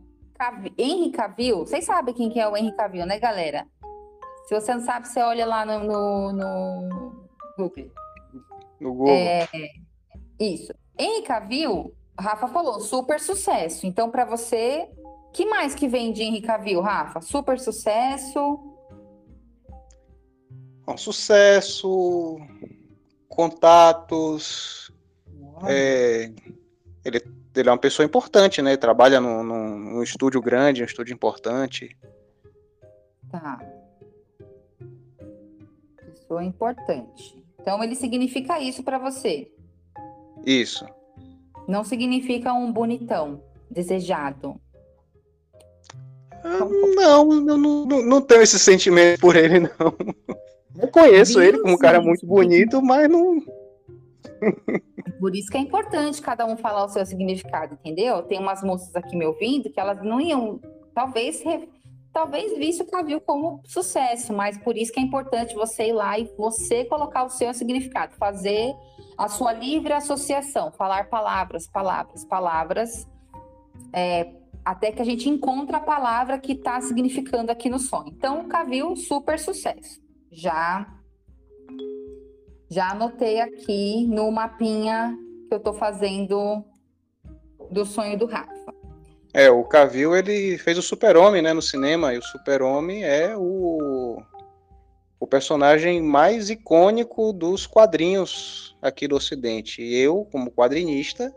[0.76, 3.66] Henry Cavill, vocês sabem quem que é o Henry Cavill, né, galera?
[4.46, 7.26] Se você não sabe, você olha lá no, no, no
[7.56, 7.90] Google.
[8.80, 9.14] No Google.
[9.14, 9.48] É,
[10.38, 10.72] isso.
[10.98, 13.86] Henry Cavill, Rafa falou, super sucesso.
[13.86, 14.88] Então, para você,
[15.32, 17.20] que mais que vem de Henry Cavill, Rafa?
[17.20, 18.58] Super sucesso.
[20.86, 22.38] Um sucesso,
[23.28, 24.85] contatos.
[25.66, 26.30] É,
[27.04, 27.22] ele,
[27.54, 28.76] ele é uma pessoa importante, né?
[28.76, 31.96] Trabalha num, num, num estúdio grande, um estúdio importante.
[33.30, 33.58] Tá
[36.26, 37.42] pessoa importante.
[37.60, 39.48] Então, ele significa isso para você.
[40.44, 40.84] Isso.
[41.66, 44.60] Não significa um bonitão, desejado.
[46.44, 46.64] Ah,
[46.94, 49.96] não, eu não, não, não tenho esse sentimento por ele, não.
[50.78, 53.42] Eu conheço ele como um cara muito bonito, mas não.
[55.18, 58.22] Por isso que é importante cada um falar o seu significado, entendeu?
[58.22, 60.60] Tem umas moças aqui me ouvindo que elas não iam,
[60.94, 61.42] talvez,
[62.12, 66.18] talvez visse o Cavil como sucesso, mas por isso que é importante você ir lá
[66.18, 68.74] e você colocar o seu significado, fazer
[69.16, 73.08] a sua livre associação, falar palavras, palavras, palavras,
[73.92, 78.08] é, até que a gente encontra a palavra que está significando aqui no sonho.
[78.08, 80.00] Então, Cavil, super sucesso.
[80.30, 80.86] Já
[82.68, 85.16] já anotei aqui no mapinha
[85.48, 86.64] que eu estou fazendo
[87.70, 88.74] do sonho do Rafa.
[89.32, 94.22] É, o Cavil ele fez o Super-Homem, né, no cinema, e o Super-Homem é o
[95.18, 99.82] o personagem mais icônico dos quadrinhos aqui do Ocidente.
[99.82, 101.34] E eu, como quadrinista,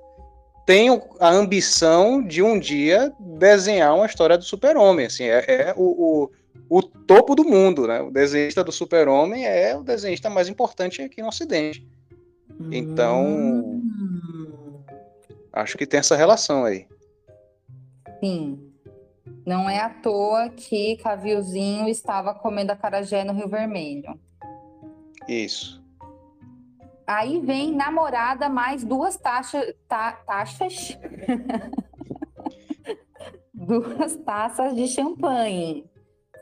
[0.65, 5.05] tenho a ambição de um dia desenhar uma história do Super-Homem.
[5.05, 6.31] Assim, é, é o, o,
[6.69, 8.01] o, topo do mundo, né?
[8.01, 11.87] O desenhista do Super-Homem é o desenhista mais importante aqui no Ocidente.
[12.71, 14.83] Então, hum.
[15.53, 16.87] acho que tem essa relação aí.
[18.19, 18.59] Sim.
[19.45, 24.19] Não é à toa que Cavilzinho estava comendo acarajé no Rio Vermelho.
[25.27, 25.83] Isso.
[27.07, 29.73] Aí vem namorada mais duas taxas.
[29.87, 30.95] Ta, taxas?
[33.53, 35.88] duas taças de champanhe.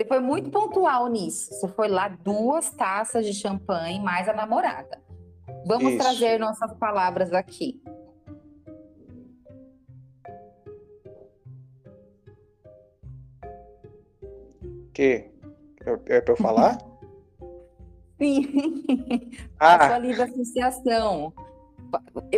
[0.08, 1.54] Foi muito pontual nisso.
[1.54, 5.02] Você foi lá duas taças de champanhe mais a namorada.
[5.66, 5.98] Vamos Isso.
[5.98, 7.82] trazer nossas palavras aqui.
[14.94, 15.30] Que?
[15.86, 16.78] É, é para eu falar?
[18.18, 18.84] Sim.
[19.60, 19.76] Ah.
[19.76, 21.34] A sua livre associação.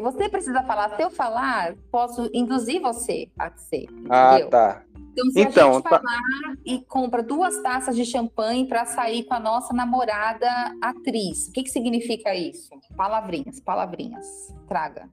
[0.01, 0.95] Você precisa falar.
[0.95, 3.87] Se eu falar, posso induzir você a ser.
[4.09, 4.35] Ah?
[4.35, 4.83] Ah, tá.
[5.11, 5.89] Então, se então, a gente tá...
[5.89, 6.21] falar
[6.65, 10.47] e compra duas taças de champanhe para sair com a nossa namorada
[10.81, 12.69] atriz, o que, que significa isso?
[12.95, 14.25] Palavrinhas, palavrinhas.
[14.67, 15.09] Traga.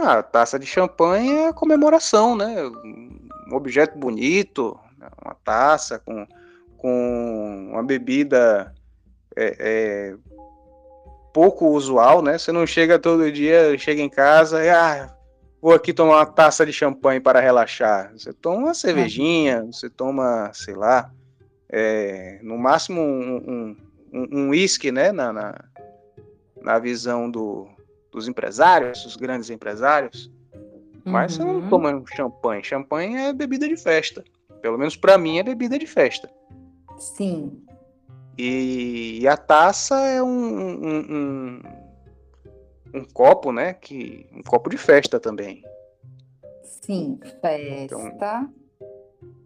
[0.00, 2.64] Ah, taça de champanhe é comemoração, né?
[2.64, 4.78] Um objeto bonito,
[5.24, 6.26] uma taça com,
[6.76, 8.74] com uma bebida
[9.36, 10.16] é, é,
[11.32, 12.38] pouco usual, né?
[12.38, 15.14] Você não chega todo dia, chega em casa e ah,
[15.64, 18.12] vou aqui tomar uma taça de champanhe para relaxar.
[18.12, 19.72] Você toma uma cervejinha, uhum.
[19.72, 21.10] você toma, sei lá,
[21.70, 23.74] é, no máximo um,
[24.12, 25.10] um, um whisky, né?
[25.10, 25.64] Na, na,
[26.60, 27.66] na visão do,
[28.12, 30.30] dos empresários, dos grandes empresários.
[31.02, 31.46] Mas uhum.
[31.46, 31.68] você não uhum.
[31.70, 32.62] toma champanhe.
[32.62, 34.22] Champanhe é bebida de festa.
[34.60, 36.30] Pelo menos para mim é bebida de festa.
[36.98, 37.58] Sim.
[38.36, 41.62] E, e a taça é um, um,
[42.94, 43.74] um, copo, né?
[43.74, 45.62] Que, um copo de festa também.
[46.62, 47.96] Sim, festa.
[47.96, 48.54] Então,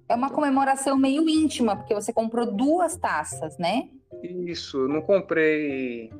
[0.08, 3.88] é uma comemoração meio íntima, porque você comprou duas taças, né?
[4.22, 6.12] Isso, não comprei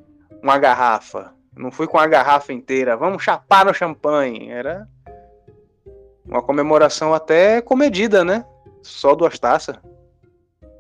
[0.43, 1.35] uma garrafa.
[1.57, 2.97] Não fui com a garrafa inteira.
[2.97, 4.49] Vamos chapar no champanhe.
[4.51, 4.89] Era
[6.25, 8.45] uma comemoração até comedida, né?
[8.83, 9.77] Só duas taças?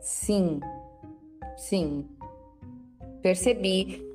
[0.00, 0.61] Sim,
[1.56, 2.08] sim.
[3.20, 4.07] Percebi.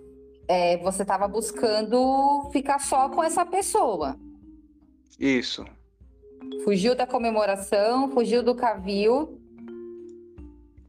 [0.47, 4.17] É, você estava buscando ficar só com essa pessoa.
[5.19, 5.65] Isso.
[6.63, 9.39] Fugiu da comemoração, fugiu do cavil.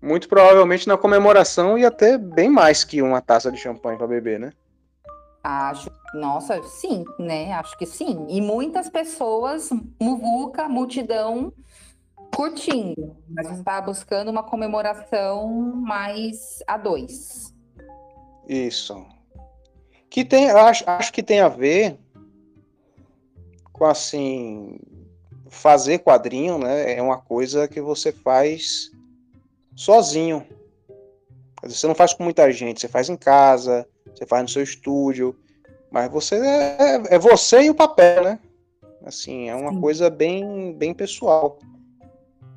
[0.03, 4.39] Muito provavelmente na comemoração ia ter bem mais que uma taça de champanhe para beber,
[4.39, 4.53] né?
[5.43, 7.53] Acho, nossa, sim, né?
[7.53, 8.27] Acho que sim.
[8.29, 11.53] E muitas pessoas, muvuca, multidão,
[12.35, 17.55] curtindo, mas você está buscando uma comemoração mais a dois.
[18.49, 19.14] Isso.
[20.15, 21.99] Que tem, acho, acho que tem a ver
[23.73, 24.79] com assim
[25.49, 26.95] fazer quadrinho, né?
[26.95, 28.93] É uma coisa que você faz
[29.75, 30.47] sozinho.
[31.65, 35.35] Você não faz com muita gente, você faz em casa, você faz no seu estúdio,
[35.91, 38.39] mas você é, é você e o papel, né?
[39.05, 39.81] Assim, é uma Sim.
[39.81, 41.59] coisa bem, bem pessoal.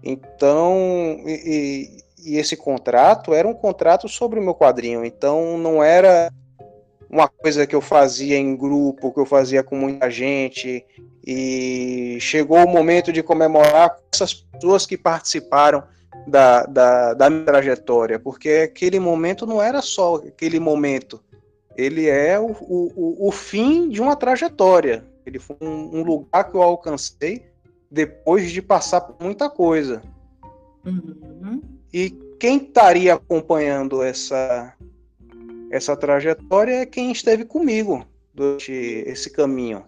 [0.04, 0.76] Então,
[1.26, 6.32] e, e, esse contrato era um contrato sobre o meu quadrinho, então não era
[7.10, 10.86] uma coisa que eu fazia em grupo, que eu fazia com muita gente,
[11.26, 15.84] e chegou o momento de comemorar com essas pessoas que participaram
[16.26, 21.24] da, da, da minha trajetória, porque aquele momento não era só aquele momento,
[21.76, 26.56] ele é o, o, o fim de uma trajetória, ele foi um, um lugar que
[26.56, 27.46] eu alcancei
[27.90, 30.02] depois de passar por muita coisa.
[30.86, 31.62] Uhum.
[31.94, 32.10] E
[32.40, 34.74] quem estaria acompanhando essa
[35.72, 39.86] essa trajetória é quem esteve comigo durante esse caminho.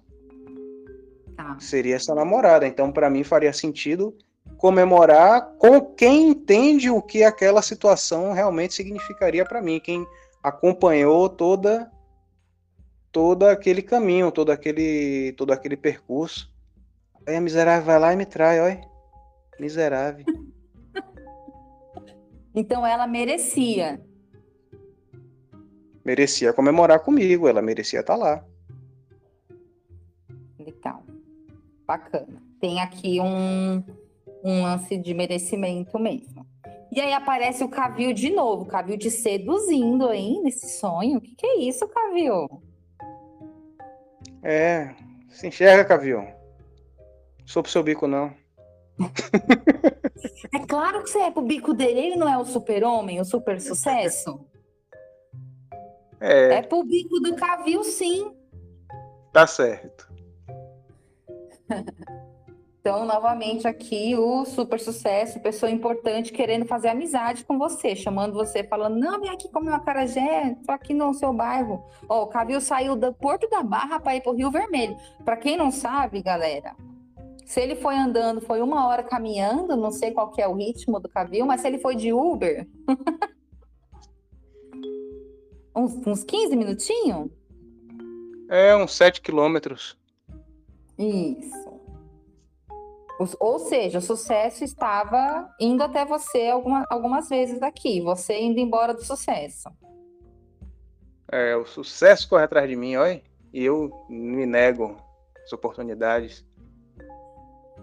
[1.36, 1.58] Tá.
[1.60, 2.68] Seria essa namorada.
[2.68, 4.16] Então, para mim, faria sentido
[4.58, 10.06] comemorar com quem entende o que aquela situação realmente significaria para mim, quem
[10.44, 11.90] acompanhou toda
[13.12, 16.52] todo aquele caminho, todo aquele, todo aquele percurso.
[17.26, 18.82] Aí a miserável vai lá e me trai, olha.
[19.60, 20.26] Miserável.
[22.56, 24.02] Então ela merecia.
[26.04, 28.46] Merecia comemorar comigo, ela merecia estar tá lá.
[30.60, 31.04] Legal.
[31.86, 32.42] Bacana.
[32.60, 33.84] Tem aqui um,
[34.44, 36.46] um lance de merecimento mesmo.
[36.92, 41.20] E aí aparece o Cavil de novo, o Cavil te seduzindo, hein, nesse sonho.
[41.20, 42.48] O que, que é isso, Cavil?
[44.42, 44.96] É,
[45.30, 46.26] se enxerga, Cavil.
[47.46, 48.34] Sou pro seu bico, não.
[50.54, 53.62] é claro que você é pro bico dele, ele não é o super-homem, o super
[53.62, 54.46] sucesso?
[56.20, 56.56] É.
[56.56, 58.32] É pro bico do Cavil, sim.
[59.32, 60.10] Tá certo.
[62.82, 68.64] Então, novamente, aqui o super sucesso, pessoa importante querendo fazer amizade com você, chamando você,
[68.64, 71.84] falando: Não, vem aqui comer uma carajé, tô aqui no seu bairro.
[72.08, 74.96] Ó, oh, o Cavil saiu do Porto da Barra para ir pro Rio Vermelho.
[75.26, 76.74] Para quem não sabe, galera,
[77.46, 81.02] se ele foi andando, foi uma hora caminhando, não sei qual que é o ritmo
[81.02, 82.66] do Cavil, mas se ele foi de Uber,
[85.80, 87.30] uns, uns 15 minutinhos?
[88.50, 89.98] É, uns 7 quilômetros.
[90.98, 91.70] Isso.
[93.40, 98.94] Ou seja, o sucesso estava indo até você alguma, algumas vezes aqui, você indo embora
[98.94, 99.70] do sucesso.
[101.32, 103.22] É, o sucesso corre atrás de mim, olha,
[103.54, 104.96] e eu me nego
[105.44, 106.46] as oportunidades.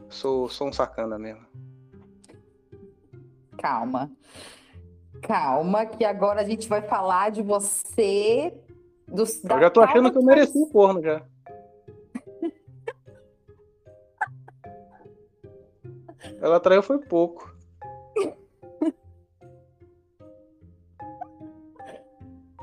[0.08, 1.46] Sou, sou um sacana mesmo.
[3.58, 4.10] Calma.
[5.26, 8.56] Calma, que agora a gente vai falar de você.
[9.08, 11.20] Dos, eu já tô achando que eu mereci o forno já.
[16.40, 17.52] Ela traiu foi pouco.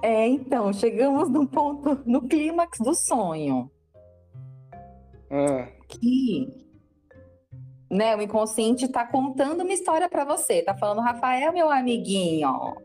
[0.02, 3.70] É, então, chegamos no ponto, no clímax do sonho.
[5.30, 5.68] Ah.
[5.88, 6.63] Que
[7.94, 12.76] né, o inconsciente está contando uma história para você, tá falando, Rafael, meu amiguinho.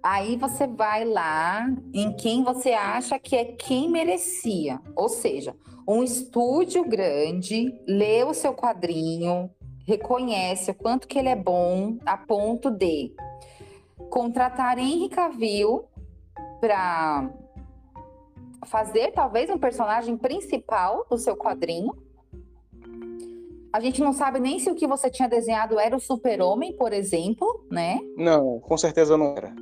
[0.00, 4.80] Aí você vai lá em quem você acha que é quem merecia.
[4.94, 5.56] Ou seja,
[5.88, 9.50] um estúdio grande lê o seu quadrinho,
[9.86, 13.14] reconhece o quanto que ele é bom a ponto de
[14.10, 15.86] contratar Henry Cavill
[16.60, 17.30] para
[18.66, 22.03] fazer talvez um personagem principal do seu quadrinho.
[23.74, 26.92] A gente não sabe nem se o que você tinha desenhado era o Super-Homem, por
[26.92, 27.98] exemplo, né?
[28.16, 29.52] Não, com certeza não era.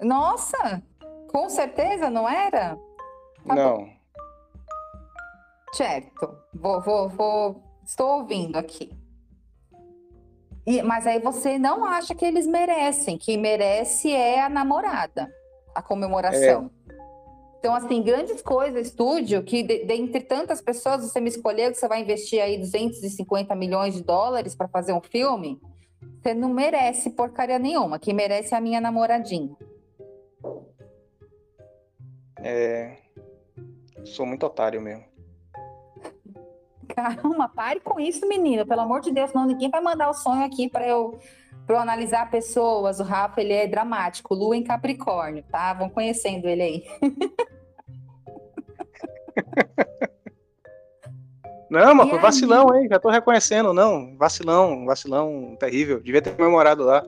[0.00, 0.80] Nossa,
[1.26, 2.78] com certeza não era?
[3.44, 3.78] Tá não.
[3.78, 3.88] Bom.
[5.72, 6.38] Certo.
[6.54, 8.88] Vou, vou, vou Estou ouvindo aqui.
[10.64, 13.18] E, mas aí você não acha que eles merecem.
[13.18, 15.28] Quem merece é a namorada,
[15.74, 16.70] a comemoração.
[17.66, 21.88] Então, assim, grandes coisas, estúdio, que de, dentre tantas pessoas você me escolheu que você
[21.88, 25.60] vai investir aí 250 milhões de dólares para fazer um filme,
[26.22, 27.98] você não merece porcaria nenhuma.
[27.98, 29.56] Quem merece é a minha namoradinha.
[32.38, 32.98] É.
[34.04, 35.04] Sou muito otário mesmo.
[36.94, 38.64] Calma, pare com isso, menino.
[38.64, 41.18] Pelo amor de Deus, não ninguém vai mandar o sonho aqui para eu
[41.66, 43.00] para eu analisar pessoas.
[43.00, 45.74] O Rafa, ele é dramático, lua em Capricórnio, tá?
[45.74, 46.84] Vão conhecendo ele aí.
[51.68, 52.88] Não, mas foi vacilão, hein?
[52.88, 54.16] Já tô reconhecendo, não.
[54.16, 56.00] Vacilão, vacilão terrível.
[56.00, 57.04] Devia ter comemorado lá.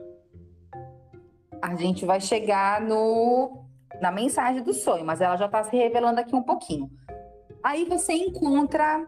[1.61, 3.65] A gente vai chegar no
[4.01, 6.89] na mensagem do sonho, mas ela já tá se revelando aqui um pouquinho.
[7.63, 9.05] Aí você encontra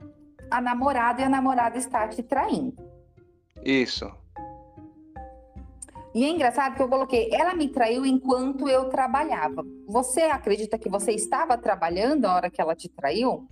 [0.50, 2.76] a namorada e a namorada está te traindo.
[3.64, 4.12] Isso.
[6.14, 9.64] E é engraçado que eu coloquei, ela me traiu enquanto eu trabalhava.
[9.88, 13.48] Você acredita que você estava trabalhando a hora que ela te traiu?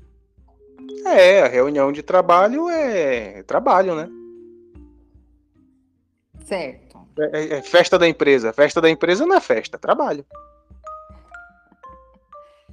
[1.05, 4.09] É, a reunião de trabalho é trabalho, né?
[6.43, 6.99] Certo.
[7.17, 8.51] É, é, é festa da empresa.
[8.51, 10.25] Festa da empresa não é festa, é trabalho.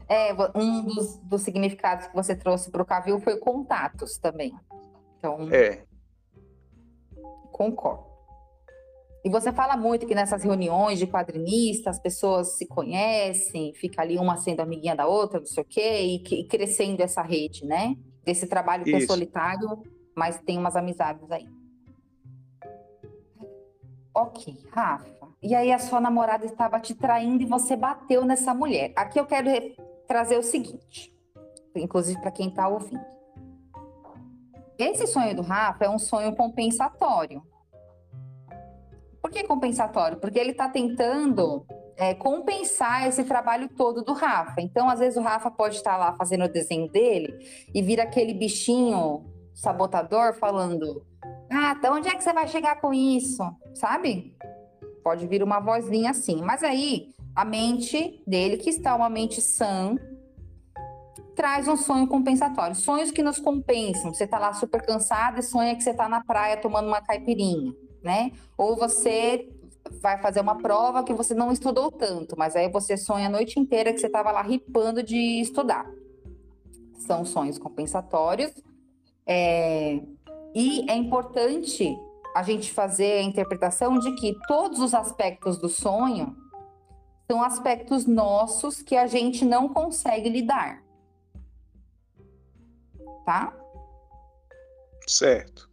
[0.08, 4.54] É, um dos, dos significados que você trouxe para o Cavil foi contatos também.
[5.18, 5.84] Então, é.
[7.52, 8.15] concordo.
[9.26, 14.16] E você fala muito que nessas reuniões de quadrinistas as pessoas se conhecem, fica ali
[14.18, 17.96] uma sendo amiguinha da outra, não sei o quê, e, e crescendo essa rede, né?
[18.24, 19.02] Desse trabalho que Isso.
[19.02, 19.82] é solitário,
[20.14, 21.44] mas tem umas amizades aí.
[24.14, 25.28] Ok, Rafa.
[25.42, 28.92] E aí a sua namorada estava te traindo e você bateu nessa mulher.
[28.94, 29.50] Aqui eu quero
[30.06, 31.12] trazer o seguinte,
[31.74, 33.04] inclusive para quem está ouvindo.
[34.78, 37.42] Esse sonho do Rafa é um sonho compensatório.
[39.26, 40.18] Por que compensatório?
[40.18, 41.66] Porque ele está tentando
[41.96, 44.60] é, compensar esse trabalho todo do Rafa.
[44.60, 47.36] Então, às vezes, o Rafa pode estar lá fazendo o desenho dele
[47.74, 51.04] e vira aquele bichinho sabotador falando:
[51.50, 53.42] Ah, até onde é que você vai chegar com isso?
[53.74, 54.32] Sabe?
[55.02, 56.40] Pode vir uma vozinha assim.
[56.40, 59.96] Mas aí, a mente dele, que está uma mente sã,
[61.34, 62.76] traz um sonho compensatório.
[62.76, 64.14] Sonhos que nos compensam.
[64.14, 67.74] Você está lá super cansado e sonha que você está na praia tomando uma caipirinha,
[68.02, 68.32] né?
[68.56, 69.48] Ou você
[70.00, 73.58] vai fazer uma prova que você não estudou tanto, mas aí você sonha a noite
[73.58, 75.86] inteira que você estava lá ripando de estudar.
[76.98, 78.52] São sonhos compensatórios.
[79.26, 80.00] É...
[80.54, 81.96] E é importante
[82.34, 86.36] a gente fazer a interpretação de que todos os aspectos do sonho
[87.30, 90.82] são aspectos nossos que a gente não consegue lidar.
[93.24, 93.56] Tá?
[95.06, 95.68] Certo.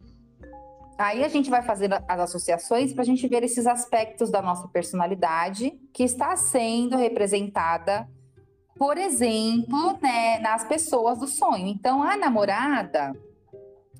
[0.96, 4.68] Aí a gente vai fazer as associações para a gente ver esses aspectos da nossa
[4.68, 8.08] personalidade que está sendo representada,
[8.76, 11.66] por exemplo, né, nas pessoas do sonho.
[11.66, 13.12] Então, a namorada,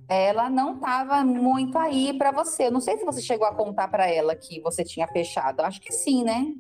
[0.09, 2.67] ela não estava muito aí para você.
[2.67, 5.61] Eu não sei se você chegou a contar para ela que você tinha fechado.
[5.61, 6.55] Acho que sim, né?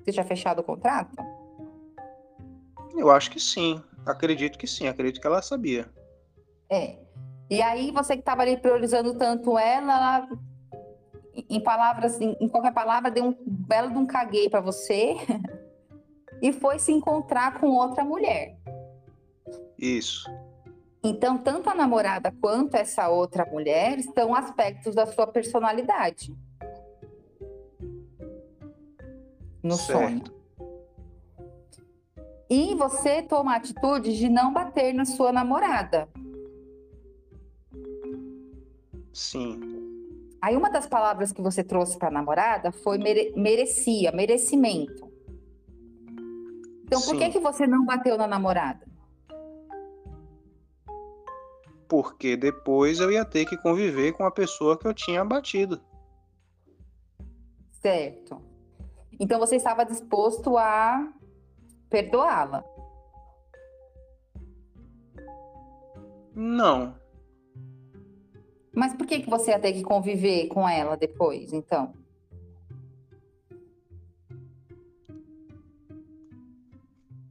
[0.00, 1.16] Você tinha fechado o contrato?
[2.96, 3.80] Eu acho que sim.
[4.04, 4.88] Acredito que sim.
[4.88, 5.88] Acredito que ela sabia.
[6.68, 7.05] É.
[7.48, 10.28] E aí você que estava ali priorizando tanto ela, ela
[11.48, 15.14] em palavras, em, em, qualquer palavra, deu um belo de um caguei para você
[16.42, 18.56] e foi se encontrar com outra mulher.
[19.78, 20.28] Isso.
[21.04, 26.34] Então, tanto a namorada quanto essa outra mulher estão aspectos da sua personalidade.
[29.62, 30.32] No certo.
[30.32, 30.36] sonho.
[32.48, 36.08] E você toma a atitude de não bater na sua namorada.
[39.16, 39.58] Sim.
[40.42, 45.10] Aí uma das palavras que você trouxe para a namorada foi mere merecia, merecimento.
[46.84, 47.12] Então Sim.
[47.12, 48.86] por que que você não bateu na namorada?
[51.88, 55.80] Porque depois eu ia ter que conviver com a pessoa que eu tinha batido.
[57.80, 58.42] Certo.
[59.18, 61.10] Então você estava disposto a
[61.88, 62.62] perdoá-la?
[66.34, 67.05] Não.
[68.76, 71.94] Mas por que, que você ia ter que conviver com ela depois, então?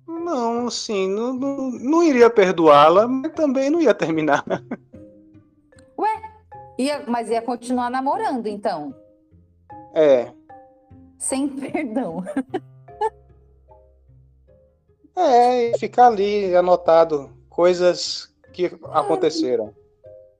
[0.08, 4.44] Não, sim, não, não, não iria perdoá-la, mas também não ia terminar.
[6.00, 6.22] Ué,
[6.80, 8.96] ia, mas ia continuar namorando, então?
[9.94, 10.34] É.
[11.20, 12.24] Sem perdão.
[15.16, 19.85] é, ficar ali anotado coisas que aconteceram.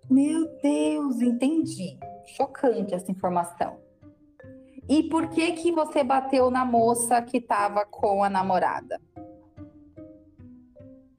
[0.10, 1.98] Meu Deus, entendi.
[2.36, 3.78] Chocante essa informação.
[4.88, 9.02] E por que que você bateu na moça que estava com a namorada?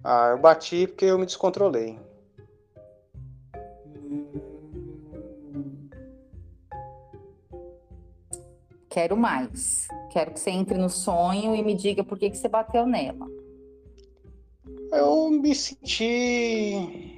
[0.04, 1.98] Ah, eu bati porque eu me descontrolei.
[8.88, 9.88] Quero mais.
[10.10, 13.26] Quero que você entre no sonho e me diga por que que você bateu nela.
[14.92, 17.15] Eu me senti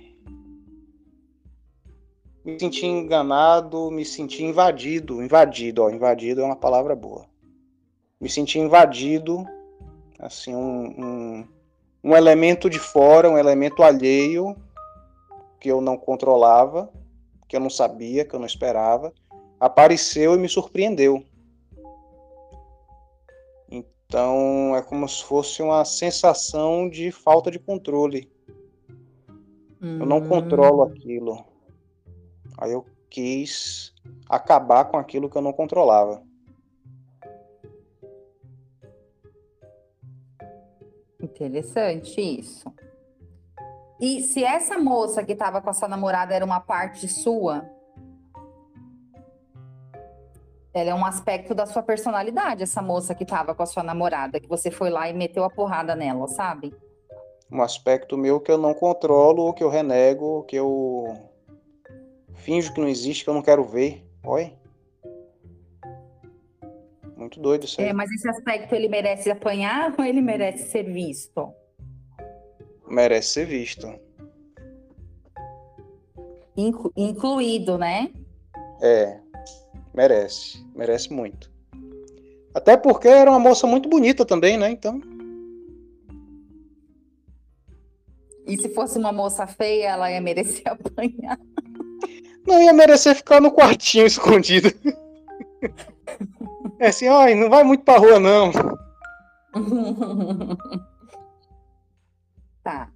[2.49, 7.27] me senti enganado, me senti invadido, invadido, ó, invadido é uma palavra boa.
[8.19, 9.47] Me senti invadido,
[10.19, 11.49] assim, um, um,
[12.03, 14.57] um elemento de fora, um elemento alheio
[15.61, 16.91] que eu não controlava,
[17.47, 19.13] que eu não sabia, que eu não esperava,
[19.61, 21.23] apareceu e me surpreendeu.
[23.71, 28.33] Então é como se fosse uma sensação de falta de controle.
[29.83, 30.89] Eu não controlo hum.
[30.89, 31.48] aquilo.
[32.59, 33.95] Aí eu quis
[34.29, 36.23] acabar com aquilo que eu não controlava.
[41.23, 42.73] Interessante isso.
[44.01, 47.69] E se essa moça que estava com a sua namorada era uma parte sua,
[50.73, 54.39] ela é um aspecto da sua personalidade, essa moça que estava com a sua namorada,
[54.39, 56.75] que você foi lá e meteu a porrada nela, sabe?
[57.51, 61.28] Um aspecto meu que eu não controlo, que eu renego, que eu
[62.49, 64.03] finjo que não existe, que eu não quero ver.
[64.25, 64.55] Oi?
[67.15, 67.89] Muito doido isso aí.
[67.89, 71.53] É, mas esse aspecto ele merece apanhar ou ele merece ser visto?
[72.89, 73.87] Merece ser visto.
[76.57, 78.11] Inclu incluído, né?
[78.81, 79.21] É,
[79.93, 80.65] merece.
[80.75, 81.53] Merece muito.
[82.55, 84.71] Até porque era uma moça muito bonita também, né?
[84.71, 85.03] Então.
[88.47, 91.39] E se fosse uma moça feia, ela ia merecer apanhar.
[92.49, 94.71] Não ia merecer ficar no quartinho escondido.
[96.81, 98.51] É assim, ai, não vai muito pra rua, não.
[102.65, 102.91] tá.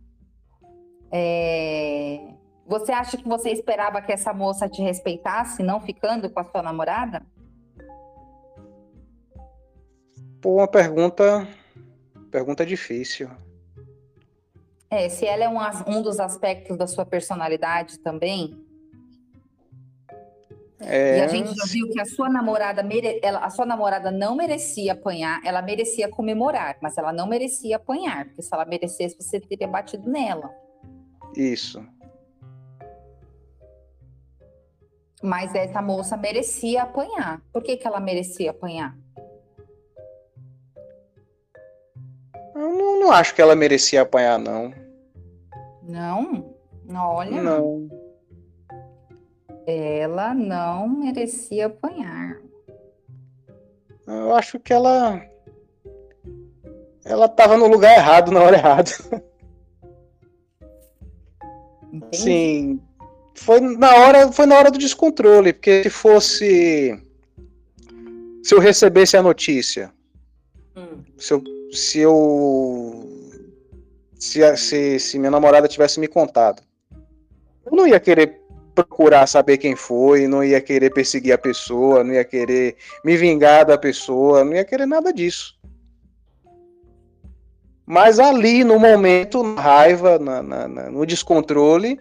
[1.13, 2.29] É...
[2.67, 6.63] Você acha que você esperava que essa moça te respeitasse, não ficando com a sua
[6.63, 7.23] namorada?
[10.41, 11.47] Pô, uma pergunta,
[12.31, 13.29] pergunta difícil.
[14.89, 18.72] É, se ela é um, um dos aspectos da sua personalidade também.
[20.85, 21.19] É...
[21.19, 23.21] E a gente já viu que a sua namorada mere...
[23.23, 28.27] ela, a sua namorada não merecia apanhar, ela merecia comemorar, mas ela não merecia apanhar,
[28.27, 30.51] porque se ela merecesse, você teria batido nela.
[31.37, 31.85] Isso.
[35.23, 37.41] Mas essa moça merecia apanhar.
[37.53, 38.97] Por que, que ela merecia apanhar?
[42.55, 44.75] Eu não, não acho que ela merecia apanhar, não.
[45.83, 46.55] Não?
[46.95, 47.41] Olha.
[47.41, 48.02] Não.
[49.67, 52.41] Ela não merecia apanhar.
[54.07, 55.23] Eu acho que ela.
[57.05, 58.91] Ela estava no lugar errado na hora errada.
[61.93, 62.17] Entendi.
[62.17, 62.81] Sim.
[63.35, 67.01] Foi na hora, foi na hora do descontrole, porque se fosse
[68.43, 69.93] se eu recebesse a notícia,
[70.77, 71.03] hum.
[71.17, 71.43] se eu
[71.73, 73.09] se eu
[74.19, 76.63] se, se, se minha namorada tivesse me contado,
[77.65, 78.42] eu não ia querer
[78.75, 83.67] procurar saber quem foi, não ia querer perseguir a pessoa, não ia querer me vingar
[83.67, 85.59] da pessoa, não ia querer nada disso.
[87.87, 91.99] Mas ali, no momento, na raiva, na, na, na, no descontrole,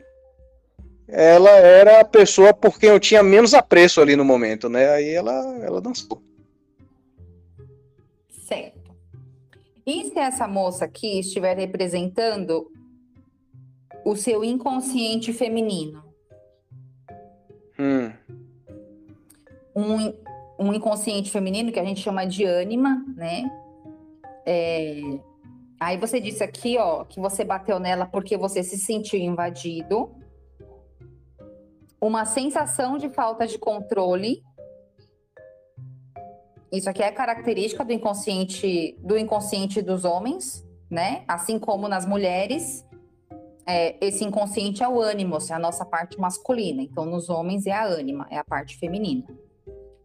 [1.07, 4.89] ela era a pessoa por quem eu tinha menos apreço ali no momento, né?
[4.91, 6.21] Aí ela, ela dançou.
[8.29, 8.95] Certo.
[9.85, 12.71] E se essa moça aqui estiver representando
[14.05, 16.10] o seu inconsciente feminino?
[17.81, 18.13] Hum.
[19.75, 20.13] Um,
[20.67, 23.49] um inconsciente feminino que a gente chama de ânima, né?
[24.45, 25.01] É...
[25.79, 30.11] Aí você disse aqui, ó, que você bateu nela porque você se sentiu invadido.
[31.99, 34.43] Uma sensação de falta de controle
[36.71, 41.23] isso aqui é característica do inconsciente do inconsciente dos homens, né?
[41.27, 42.85] Assim como nas mulheres,
[43.65, 46.81] é, esse inconsciente é o ânimo, é a nossa parte masculina.
[46.81, 49.23] Então, nos homens é a ânima, é a parte feminina.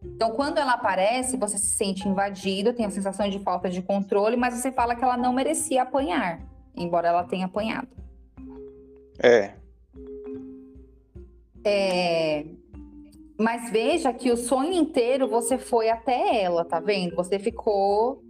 [0.03, 4.37] Então, quando ela aparece, você se sente invadido, tem a sensação de falta de controle,
[4.37, 6.41] mas você fala que ela não merecia apanhar,
[6.75, 7.89] embora ela tenha apanhado.
[9.19, 9.53] É.
[11.65, 12.45] É,
[13.37, 17.15] mas veja que o sonho inteiro você foi até ela, tá vendo?
[17.15, 18.23] Você ficou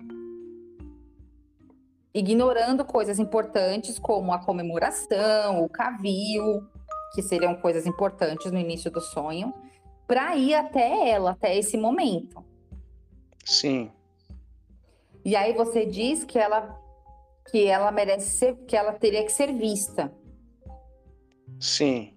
[2.17, 6.67] ignorando coisas importantes como a comemoração, o cavio,
[7.13, 9.53] que seriam coisas importantes no início do sonho,
[10.07, 12.43] para ir até ela, até esse momento.
[13.45, 13.91] Sim.
[15.23, 16.77] E aí você diz que ela
[17.49, 20.13] que ela merece ser, que ela teria que ser vista.
[21.59, 22.13] Sim.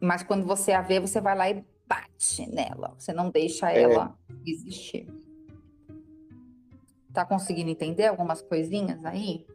[0.00, 2.94] Mas quando você a vê, você vai lá e bate nela.
[2.98, 3.82] Você não deixa é.
[3.82, 5.06] ela existir.
[7.14, 9.46] Tá conseguindo entender algumas coisinhas aí?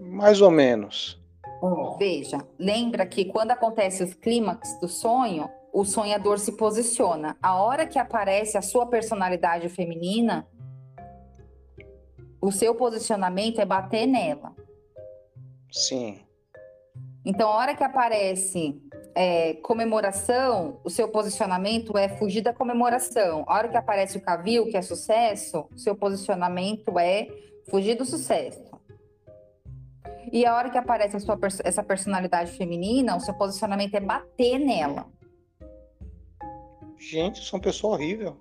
[0.00, 1.18] Mais ou menos.
[1.62, 7.38] Oh, veja, lembra que quando acontece os clímax do sonho, o sonhador se posiciona.
[7.42, 10.46] A hora que aparece a sua personalidade feminina,
[12.40, 14.54] o seu posicionamento é bater nela.
[15.72, 16.20] Sim.
[17.24, 18.80] Então, a hora que aparece
[19.16, 23.44] é, comemoração, o seu posicionamento é fugir da comemoração.
[23.48, 27.26] A hora que aparece o cavil, que é sucesso, o seu posicionamento é
[27.70, 28.76] fugir do sucesso.
[30.30, 35.06] E a hora que aparece sua, essa personalidade feminina, o seu posicionamento é bater nela.
[36.98, 38.36] Gente, sou uma pessoa horrível.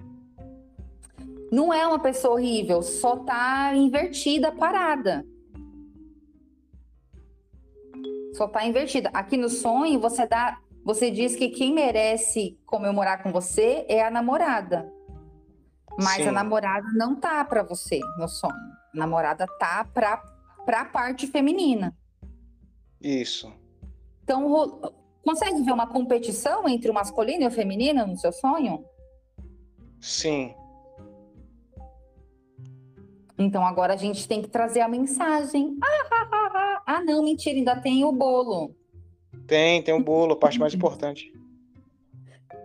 [1.50, 5.24] Não é uma pessoa horrível, só tá invertida, parada
[8.36, 9.10] só está invertida.
[9.14, 14.12] Aqui no sonho, você dá, você diz que quem merece comemorar com você é a
[14.12, 14.94] namorada.
[15.98, 16.28] Mas Sim.
[16.28, 18.54] a namorada não tá para você no sonho.
[18.94, 20.24] A namorada tá para
[20.64, 21.96] para a parte feminina.
[23.00, 23.54] Isso.
[24.24, 24.82] Então,
[25.24, 28.84] consegue ver uma competição entre o masculino e o feminino no seu sonho?
[30.02, 30.56] Sim.
[33.38, 35.78] Então agora a gente tem que trazer a mensagem.
[35.84, 36.84] Ah, ah, ah, ah.
[36.88, 38.76] ah não, mentira, ainda tem o bolo.
[39.48, 41.32] Tem, tem o bolo, a parte mais importante.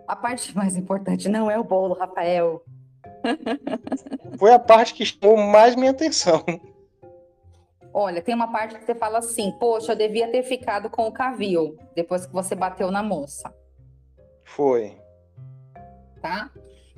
[0.07, 2.63] A parte mais importante não é o bolo, Rafael.
[4.37, 6.43] Foi a parte que chamou mais minha atenção.
[7.93, 11.11] Olha, tem uma parte que você fala assim: Poxa, eu devia ter ficado com o
[11.11, 13.53] cavil depois que você bateu na moça.
[14.43, 14.97] Foi.
[16.21, 16.49] Tá?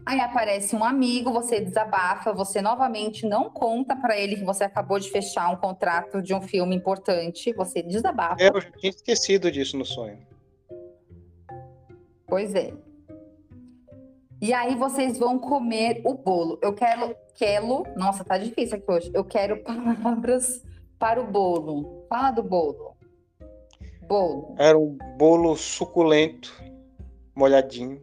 [0.06, 5.00] Aí aparece um amigo, você desabafa, você novamente não conta para ele que você acabou
[5.00, 8.42] de fechar um contrato de um filme importante, você desabafa.
[8.42, 10.20] Eu já tinha esquecido disso no sonho.
[12.28, 12.74] Pois é.
[14.42, 16.60] E aí vocês vão comer o bolo.
[16.62, 19.12] Eu quero, quero, nossa, tá difícil aqui hoje.
[19.14, 20.62] Eu quero palavras
[21.00, 22.06] para o bolo.
[22.10, 22.98] Fala do bolo.
[24.06, 24.54] Bolo.
[24.58, 26.62] Era um bolo suculento,
[27.34, 28.02] molhadinho.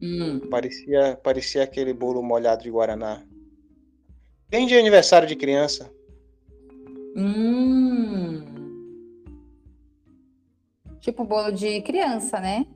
[0.00, 0.40] Hum.
[0.50, 3.22] Parecia, parecia aquele bolo molhado de Guaraná.
[4.48, 5.90] Bem de aniversário de criança.
[7.16, 8.44] Hum.
[11.00, 12.66] Tipo bolo de criança, né?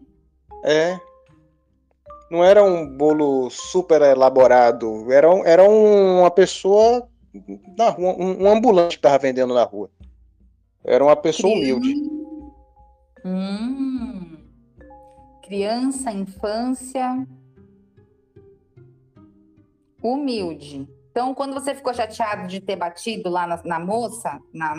[0.65, 0.99] É.
[2.31, 5.11] Não era um bolo super elaborado.
[5.13, 7.09] Era, um- era um- uma pessoa
[7.77, 9.91] na rua, um, um ambulante que estava vendendo na rua.
[10.85, 11.95] Era uma pessoa humilde.
[13.25, 14.22] Hum.
[15.43, 17.27] Criança, infância.
[20.03, 20.89] Humilde.
[21.11, 24.75] Então, quando você ficou chateado de ter batido lá na, na moça, na,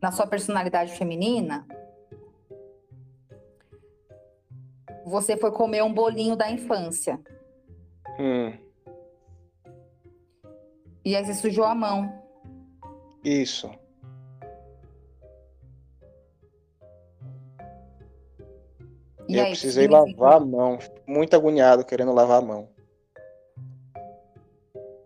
[0.00, 1.66] na sua personalidade feminina,
[5.04, 7.18] você foi comer um bolinho da infância.
[8.18, 8.52] Hum,
[11.04, 12.12] E aí você sujou a mão.
[13.24, 13.70] isso.
[19.32, 20.78] E eu aí, precisei lavar a mão.
[21.06, 22.68] Muito agoniado querendo lavar a mão.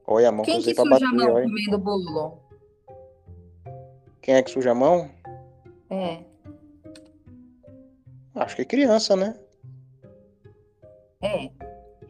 [0.07, 2.39] Olha a mão que eu Quem usei que pra suja a bater, mão comendo bolo?
[4.21, 5.09] Quem é que suja a mão?
[5.91, 6.19] É.
[8.35, 9.37] Acho que criança, né?
[11.23, 11.51] É.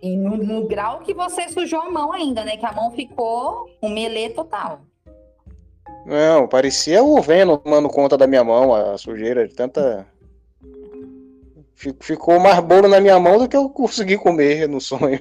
[0.02, 2.56] E no, no grau que você sujou a mão ainda, né?
[2.56, 4.80] Que a mão ficou um melê total.
[6.04, 10.06] Não, parecia o Venom tomando conta da minha mão, a sujeira de tanta.
[11.76, 15.20] Fi- Ficou mais bolo na minha mão do que eu consegui comer no sonho.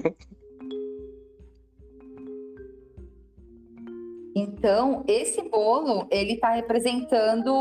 [4.34, 7.52] Então, esse bolo, ele tá representando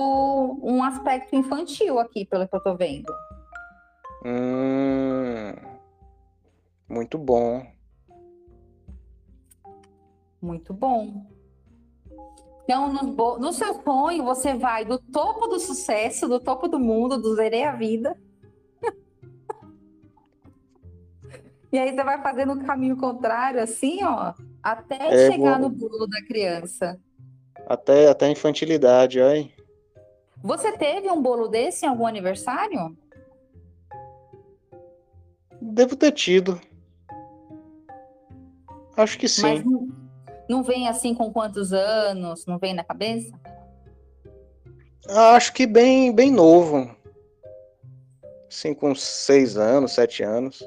[0.62, 3.14] um aspecto infantil aqui, pelo que eu tô vendo.
[4.26, 5.54] Hum,
[6.90, 7.66] muito bom.
[10.42, 11.26] Muito bom.
[12.64, 17.22] Então, no, no seu sonho, você vai do topo do sucesso, do topo do mundo,
[17.22, 18.18] do zerei a vida.
[21.76, 25.76] E aí você vai fazendo o caminho contrário, assim, ó, até É, chegar vou- no
[25.76, 26.98] bolo da criança.
[27.68, 29.52] Até, até a infantilidade, ai.
[30.42, 32.96] Você teve um bolo desse em algum aniversário?
[35.62, 36.62] Devo ter tido.
[38.96, 39.42] Acho que sim.
[39.42, 39.88] Mas não,
[40.48, 42.46] não vem assim com quantos anos?
[42.46, 43.38] Não vem na cabeça?
[45.10, 46.96] Acho que bem, bem novo.
[48.48, 50.64] Assim, com seis anos, sete anos.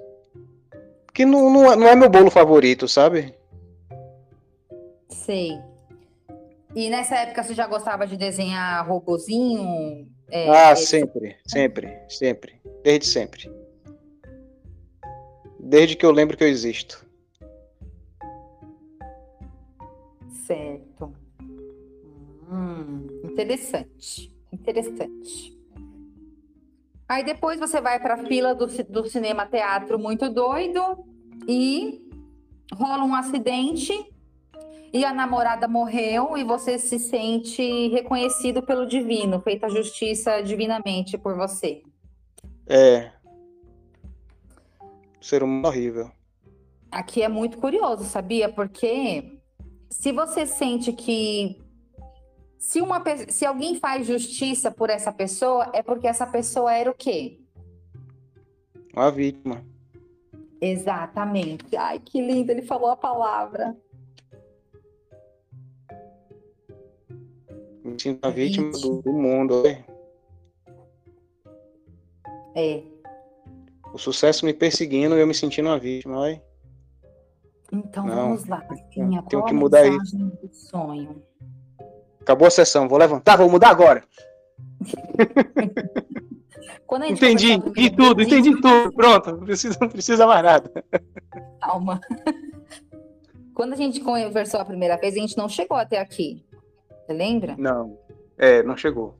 [1.18, 3.34] Que não, não, é- não é meu bolo favorito, sabe?
[5.08, 5.50] Sei.
[6.76, 10.08] E nessa época você já gostava de desenhar robozinho?
[10.30, 12.60] É, ah, é, sempre, sempre, sempre.
[12.84, 13.50] Desde sempre.
[15.58, 17.04] Desde que eu lembro que eu existo.
[20.46, 21.12] Certo.
[22.48, 24.32] Hum, interessante.
[24.52, 25.57] Interessante.
[27.08, 31.04] Aí depois você vai para a fila do, do cinema teatro muito doido
[31.48, 32.06] e
[32.74, 33.92] rola um acidente
[34.92, 41.34] e a namorada morreu e você se sente reconhecido pelo divino, feita justiça divinamente por
[41.34, 41.82] você.
[42.66, 43.10] É.
[45.20, 46.10] Ser humano horrível.
[46.90, 48.50] Aqui é muito curioso, sabia?
[48.50, 49.40] Porque
[49.90, 51.58] se você sente que
[52.58, 56.94] se uma se alguém faz justiça por essa pessoa, é porque essa pessoa era o
[56.94, 57.40] quê?
[58.94, 59.64] Uma vítima.
[60.60, 61.76] Exatamente.
[61.76, 63.76] Ai, que lindo, ele falou a palavra.
[67.84, 69.62] Me sinto uma vítima do, do mundo.
[69.62, 69.84] olha.
[72.56, 72.82] É.
[73.92, 76.18] O sucesso me perseguindo e eu me sentindo uma vítima.
[76.18, 76.42] Olha.
[77.72, 78.58] Então Não, vamos lá.
[78.68, 81.27] Rafinha, tenho qual que a mudar mensagem do sonho?
[82.28, 84.04] Acabou a sessão, vou levantar, vou mudar agora.
[86.86, 88.92] Quando a gente Entendi, entendi tudo, entendi tudo.
[88.92, 90.70] Pronto, não precisa, não precisa mais nada.
[91.58, 91.98] Calma.
[93.54, 96.44] Quando a gente conversou a primeira vez, a gente não chegou até aqui.
[97.06, 97.56] Você lembra?
[97.56, 97.98] Não,
[98.36, 99.18] é, não chegou.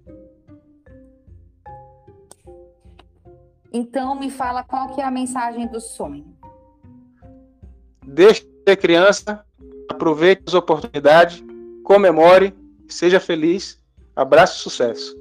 [3.73, 6.27] Então me fala qual que é a mensagem do sonho.
[8.05, 9.43] Deixe de ser criança,
[9.89, 11.43] aproveite as oportunidades,
[11.83, 12.55] comemore,
[12.89, 13.83] seja feliz,
[14.17, 15.17] abraço e sucesso.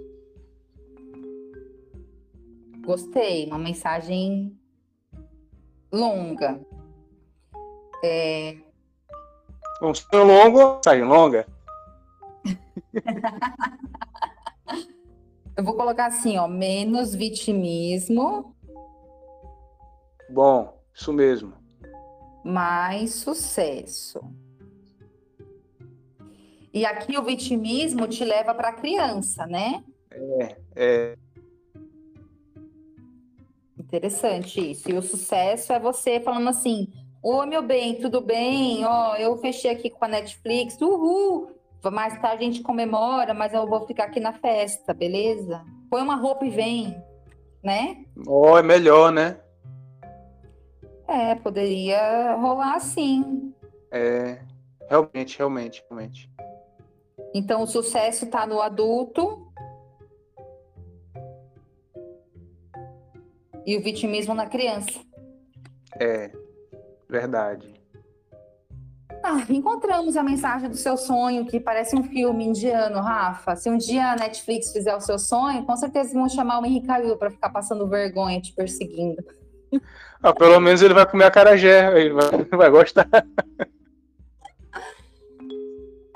[2.86, 4.58] Gostei, uma mensagem
[5.92, 6.60] longa.
[8.04, 8.58] É...
[9.82, 11.46] Um sonho longo, sai longa.
[15.58, 18.56] Eu vou colocar assim, ó, menos vitimismo.
[20.30, 21.54] Bom, isso mesmo.
[22.44, 24.22] Mais sucesso.
[26.78, 29.84] E aqui o vitimismo te leva para a criança, né?
[30.12, 31.18] É, é.
[33.80, 34.88] Interessante isso.
[34.88, 36.88] E o sucesso é você falando assim:
[37.24, 38.86] Oi, meu bem, tudo bem?
[38.86, 41.50] Ó, eu fechei aqui com a Netflix, uhul!
[41.92, 45.66] Mais tarde a gente comemora, mas eu vou ficar aqui na festa, beleza?
[45.90, 46.96] Põe uma roupa e vem,
[47.64, 48.06] né?
[48.28, 49.40] Oh, é melhor, né?
[51.08, 53.52] É, poderia rolar assim.
[53.92, 54.42] É,
[54.88, 56.30] realmente, realmente, realmente.
[57.34, 59.48] Então o sucesso está no adulto
[63.66, 65.00] e o vitimismo na criança.
[66.00, 66.32] É,
[67.10, 67.78] verdade.
[69.24, 73.56] Ah, encontramos a mensagem do seu sonho, que parece um filme indiano, Rafa.
[73.56, 76.88] Se um dia a Netflix fizer o seu sonho, com certeza vão chamar o Henrique
[76.88, 79.22] Cavill para ficar passando vergonha te perseguindo.
[80.24, 83.08] Ah, pelo menos ele vai comer a carajé, ele vai, vai gostar.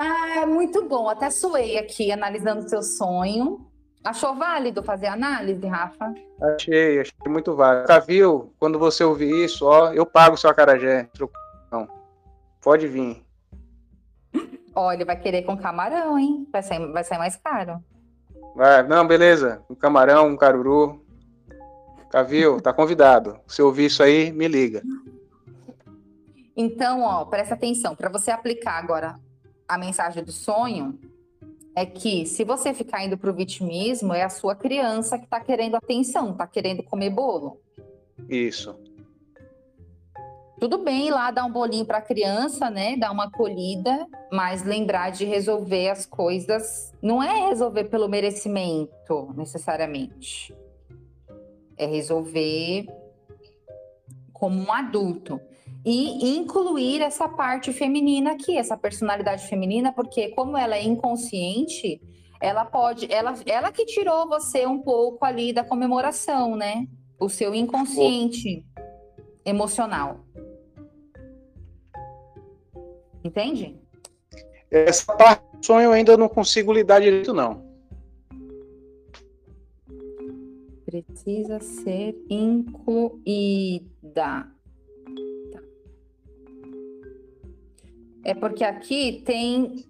[0.04, 1.08] Ah, muito bom.
[1.08, 3.68] Até suei aqui analisando o seu sonho.
[4.04, 6.16] Achou válido fazer análise, Rafa?
[6.42, 7.88] Achei, achei muito válido.
[7.88, 11.08] Cavil, quando você ouvir isso, ó, eu pago o seu acarajé.
[11.72, 11.88] Não.
[12.60, 13.24] Pode vir.
[14.74, 16.48] Olha, vai querer com camarão, hein?
[16.52, 17.80] Vai sair, vai sair mais caro.
[18.56, 19.64] Vai, não, beleza.
[19.70, 21.06] Um camarão, um caruru.
[22.10, 23.40] Cavil, tá convidado.
[23.46, 24.82] Se ouvir isso aí, me liga.
[26.58, 27.96] Então, ó, presta atenção.
[27.96, 29.16] Para você aplicar agora
[29.72, 31.00] a mensagem do sonho,
[31.74, 35.40] é que se você ficar indo para o vitimismo, é a sua criança que está
[35.40, 37.58] querendo atenção, está querendo comer bolo.
[38.28, 38.78] Isso.
[40.60, 42.98] Tudo bem ir lá dar um bolinho para a criança, né?
[42.98, 46.94] Dar uma acolhida, mas lembrar de resolver as coisas.
[47.02, 50.54] Não é resolver pelo merecimento, necessariamente.
[51.78, 52.88] É resolver
[54.34, 55.40] como um adulto
[55.84, 62.00] e incluir essa parte feminina aqui, essa personalidade feminina, porque como ela é inconsciente,
[62.40, 66.88] ela pode, ela, ela que tirou você um pouco ali da comemoração, né?
[67.20, 68.66] O seu inconsciente
[69.44, 70.26] emocional.
[73.24, 73.80] Entende?
[74.70, 77.70] Essa parte do sonho eu ainda não consigo lidar direito, não.
[80.86, 83.82] Precisa ser incluída.
[88.24, 89.86] É porque aqui tem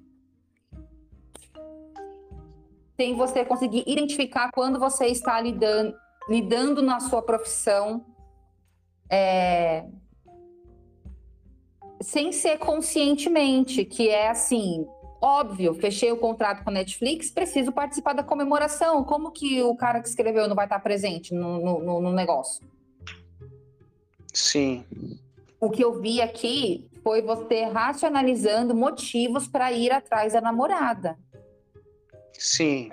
[2.95, 5.95] tem você conseguir identificar quando você está lidando,
[6.29, 8.05] lidando na sua profissão
[9.09, 9.85] é,
[11.99, 14.85] sem ser conscientemente, que é assim,
[15.21, 19.03] óbvio, fechei o contrato com a Netflix, preciso participar da comemoração.
[19.03, 22.63] Como que o cara que escreveu não vai estar presente no, no, no negócio?
[24.33, 24.85] Sim.
[25.59, 31.17] O que eu vi aqui foi você racionalizando motivos para ir atrás da namorada.
[32.33, 32.89] Sim.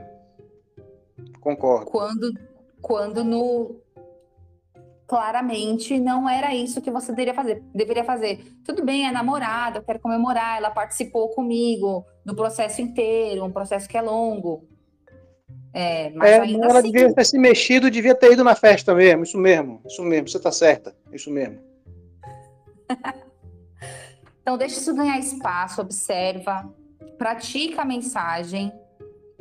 [1.41, 1.91] Concordo.
[1.91, 2.33] Quando,
[2.81, 3.81] quando no
[5.07, 7.63] claramente não era isso que você deveria fazer.
[7.75, 8.45] Deveria fazer.
[8.63, 13.89] Tudo bem, é namorada, eu quero comemorar, ela participou comigo no processo inteiro, um processo
[13.89, 14.69] que é longo.
[15.73, 16.93] É, mas é, ainda ela assim...
[16.93, 20.39] devia ter se mexido, devia ter ido na festa mesmo, isso mesmo, isso mesmo, você
[20.39, 21.59] tá certa, isso mesmo.
[24.49, 26.75] Então, deixa isso ganhar espaço, observa,
[27.19, 28.73] pratica a mensagem,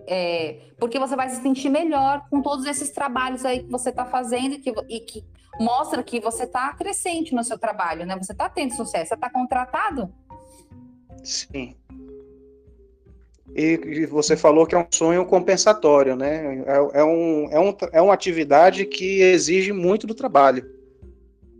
[0.06, 4.04] é, porque você vai se sentir melhor com todos esses trabalhos aí que você está
[4.04, 5.24] fazendo e que, e que,
[5.62, 8.18] mostra que você está crescente no seu trabalho, né?
[8.18, 10.14] Você está tendo sucesso, você está contratado?
[11.24, 11.78] Sim.
[13.56, 16.66] E, você falou que é um sonho compensatório, né?
[16.68, 20.70] É, é, um, é, um, é uma atividade que exige muito do trabalho.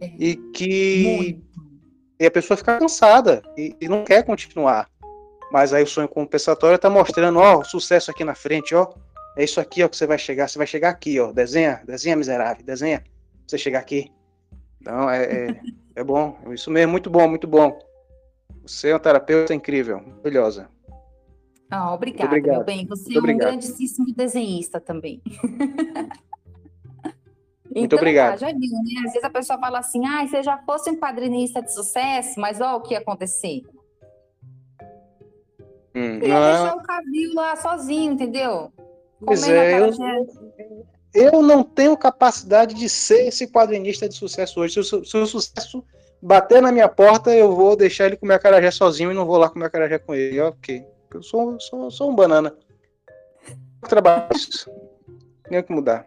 [0.02, 0.12] É.
[0.20, 1.47] E que muito
[2.20, 4.90] e a pessoa fica cansada e, e não quer continuar.
[5.52, 8.92] Mas aí o sonho compensatório está mostrando, ó, sucesso aqui na frente, ó.
[9.38, 10.48] É isso aqui, ó, que você vai chegar.
[10.48, 11.32] Você vai chegar aqui, ó.
[11.32, 13.04] Desenha, desenha miserável, desenha.
[13.46, 14.12] Você chegar aqui.
[14.82, 15.62] Então, é, é,
[15.96, 16.38] é bom.
[16.52, 17.80] Isso mesmo, muito bom, muito bom.
[18.64, 20.70] Você é um terapeuta incrível, maravilhosa.
[21.70, 22.86] Ah, obrigada, meu bem.
[22.88, 25.22] Você é um grandíssimo desenhista também.
[27.78, 28.40] Muito então, obrigado.
[28.40, 29.06] Tá, já viu, né?
[29.06, 32.60] Às vezes a pessoa fala assim, ah, você já fosse um quadrinista de sucesso, mas
[32.60, 33.62] olha o que ia acontecer.
[35.96, 36.64] Hum, ia não...
[36.64, 38.72] deixar o Cavil lá sozinho, entendeu?
[39.24, 39.92] Pois é, eu,
[41.14, 44.74] eu não tenho capacidade de ser esse quadrinista de sucesso hoje.
[44.84, 45.84] Se o, se o sucesso
[46.22, 49.38] bater na minha porta, eu vou deixar ele comer a carajé sozinho e não vou
[49.38, 50.40] lá comer a carajé com ele.
[50.40, 50.86] Ok.
[51.14, 52.56] Eu sou, sou, sou um banana.
[53.82, 54.70] Trabalho isso.
[55.50, 56.06] Tenho que mudar.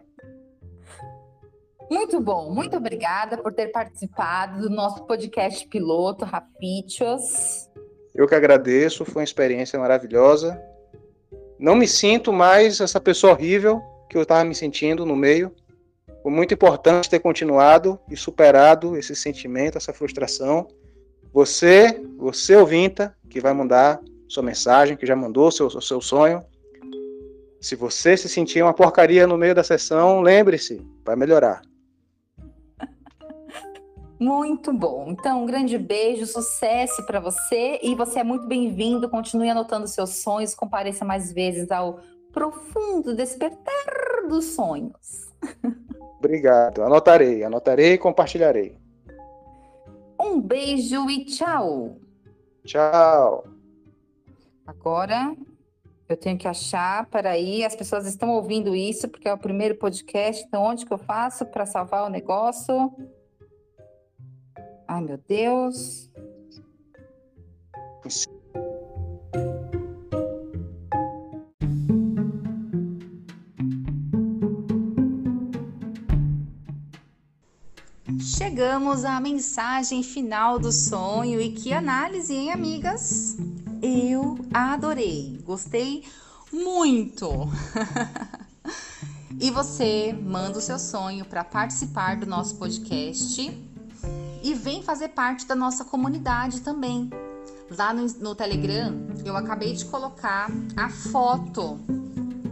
[1.91, 7.69] Muito bom, muito obrigada por ter participado do nosso podcast piloto Rapichos.
[8.15, 10.57] Eu que agradeço, foi uma experiência maravilhosa.
[11.59, 15.53] Não me sinto mais essa pessoa horrível que eu estava me sentindo no meio.
[16.23, 20.69] Foi muito importante ter continuado e superado esse sentimento, essa frustração.
[21.33, 26.41] Você, você ouvinta, que vai mandar sua mensagem, que já mandou seu, seu sonho.
[27.59, 31.61] Se você se sentir uma porcaria no meio da sessão, lembre-se, vai melhorar.
[34.21, 35.05] Muito bom.
[35.07, 39.09] Então, um grande beijo, sucesso para você e você é muito bem-vindo.
[39.09, 41.99] Continue anotando seus sonhos, compareça mais vezes ao
[42.31, 45.27] profundo despertar dos sonhos.
[46.19, 46.83] Obrigado.
[46.83, 48.77] Anotarei, anotarei e compartilharei.
[50.21, 51.97] Um beijo e tchau.
[52.63, 53.43] Tchau.
[54.67, 55.35] Agora
[56.07, 60.45] eu tenho que achar, peraí, as pessoas estão ouvindo isso porque é o primeiro podcast,
[60.45, 62.93] então onde que eu faço para salvar o negócio?
[64.93, 66.09] Ai, meu Deus.
[78.19, 83.37] Chegamos à mensagem final do sonho e que análise, hein, amigas?
[83.81, 86.03] Eu adorei, gostei
[86.51, 87.29] muito.
[89.39, 93.70] e você manda o seu sonho para participar do nosso podcast
[94.41, 97.09] e vem fazer parte da nossa comunidade também.
[97.69, 101.79] Lá no, no Telegram, eu acabei de colocar a foto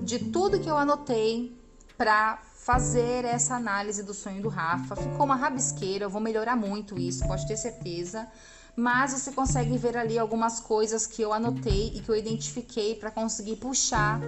[0.04, 1.56] de tudo que eu anotei
[1.98, 4.96] para fazer essa análise do sonho do Rafa.
[4.96, 8.28] Ficou uma rabisqueira, eu vou melhorar muito isso, pode ter certeza
[8.76, 13.12] mas você consegue ver ali algumas coisas que eu anotei e que eu identifiquei para
[13.12, 14.20] conseguir puxar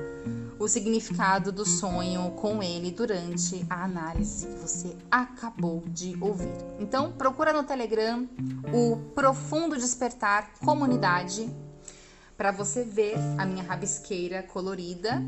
[0.60, 6.54] o significado do sonho com ele durante a análise que você acabou de ouvir.
[6.80, 8.28] Então, procura no Telegram
[8.74, 11.50] o Profundo Despertar Comunidade
[12.38, 15.24] para você ver a minha rabisqueira colorida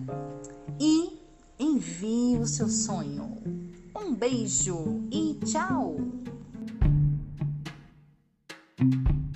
[0.80, 1.20] e
[1.60, 3.38] envie o seu sonho.
[3.96, 5.98] Um beijo e tchau!
[8.78, 9.33] Thank you.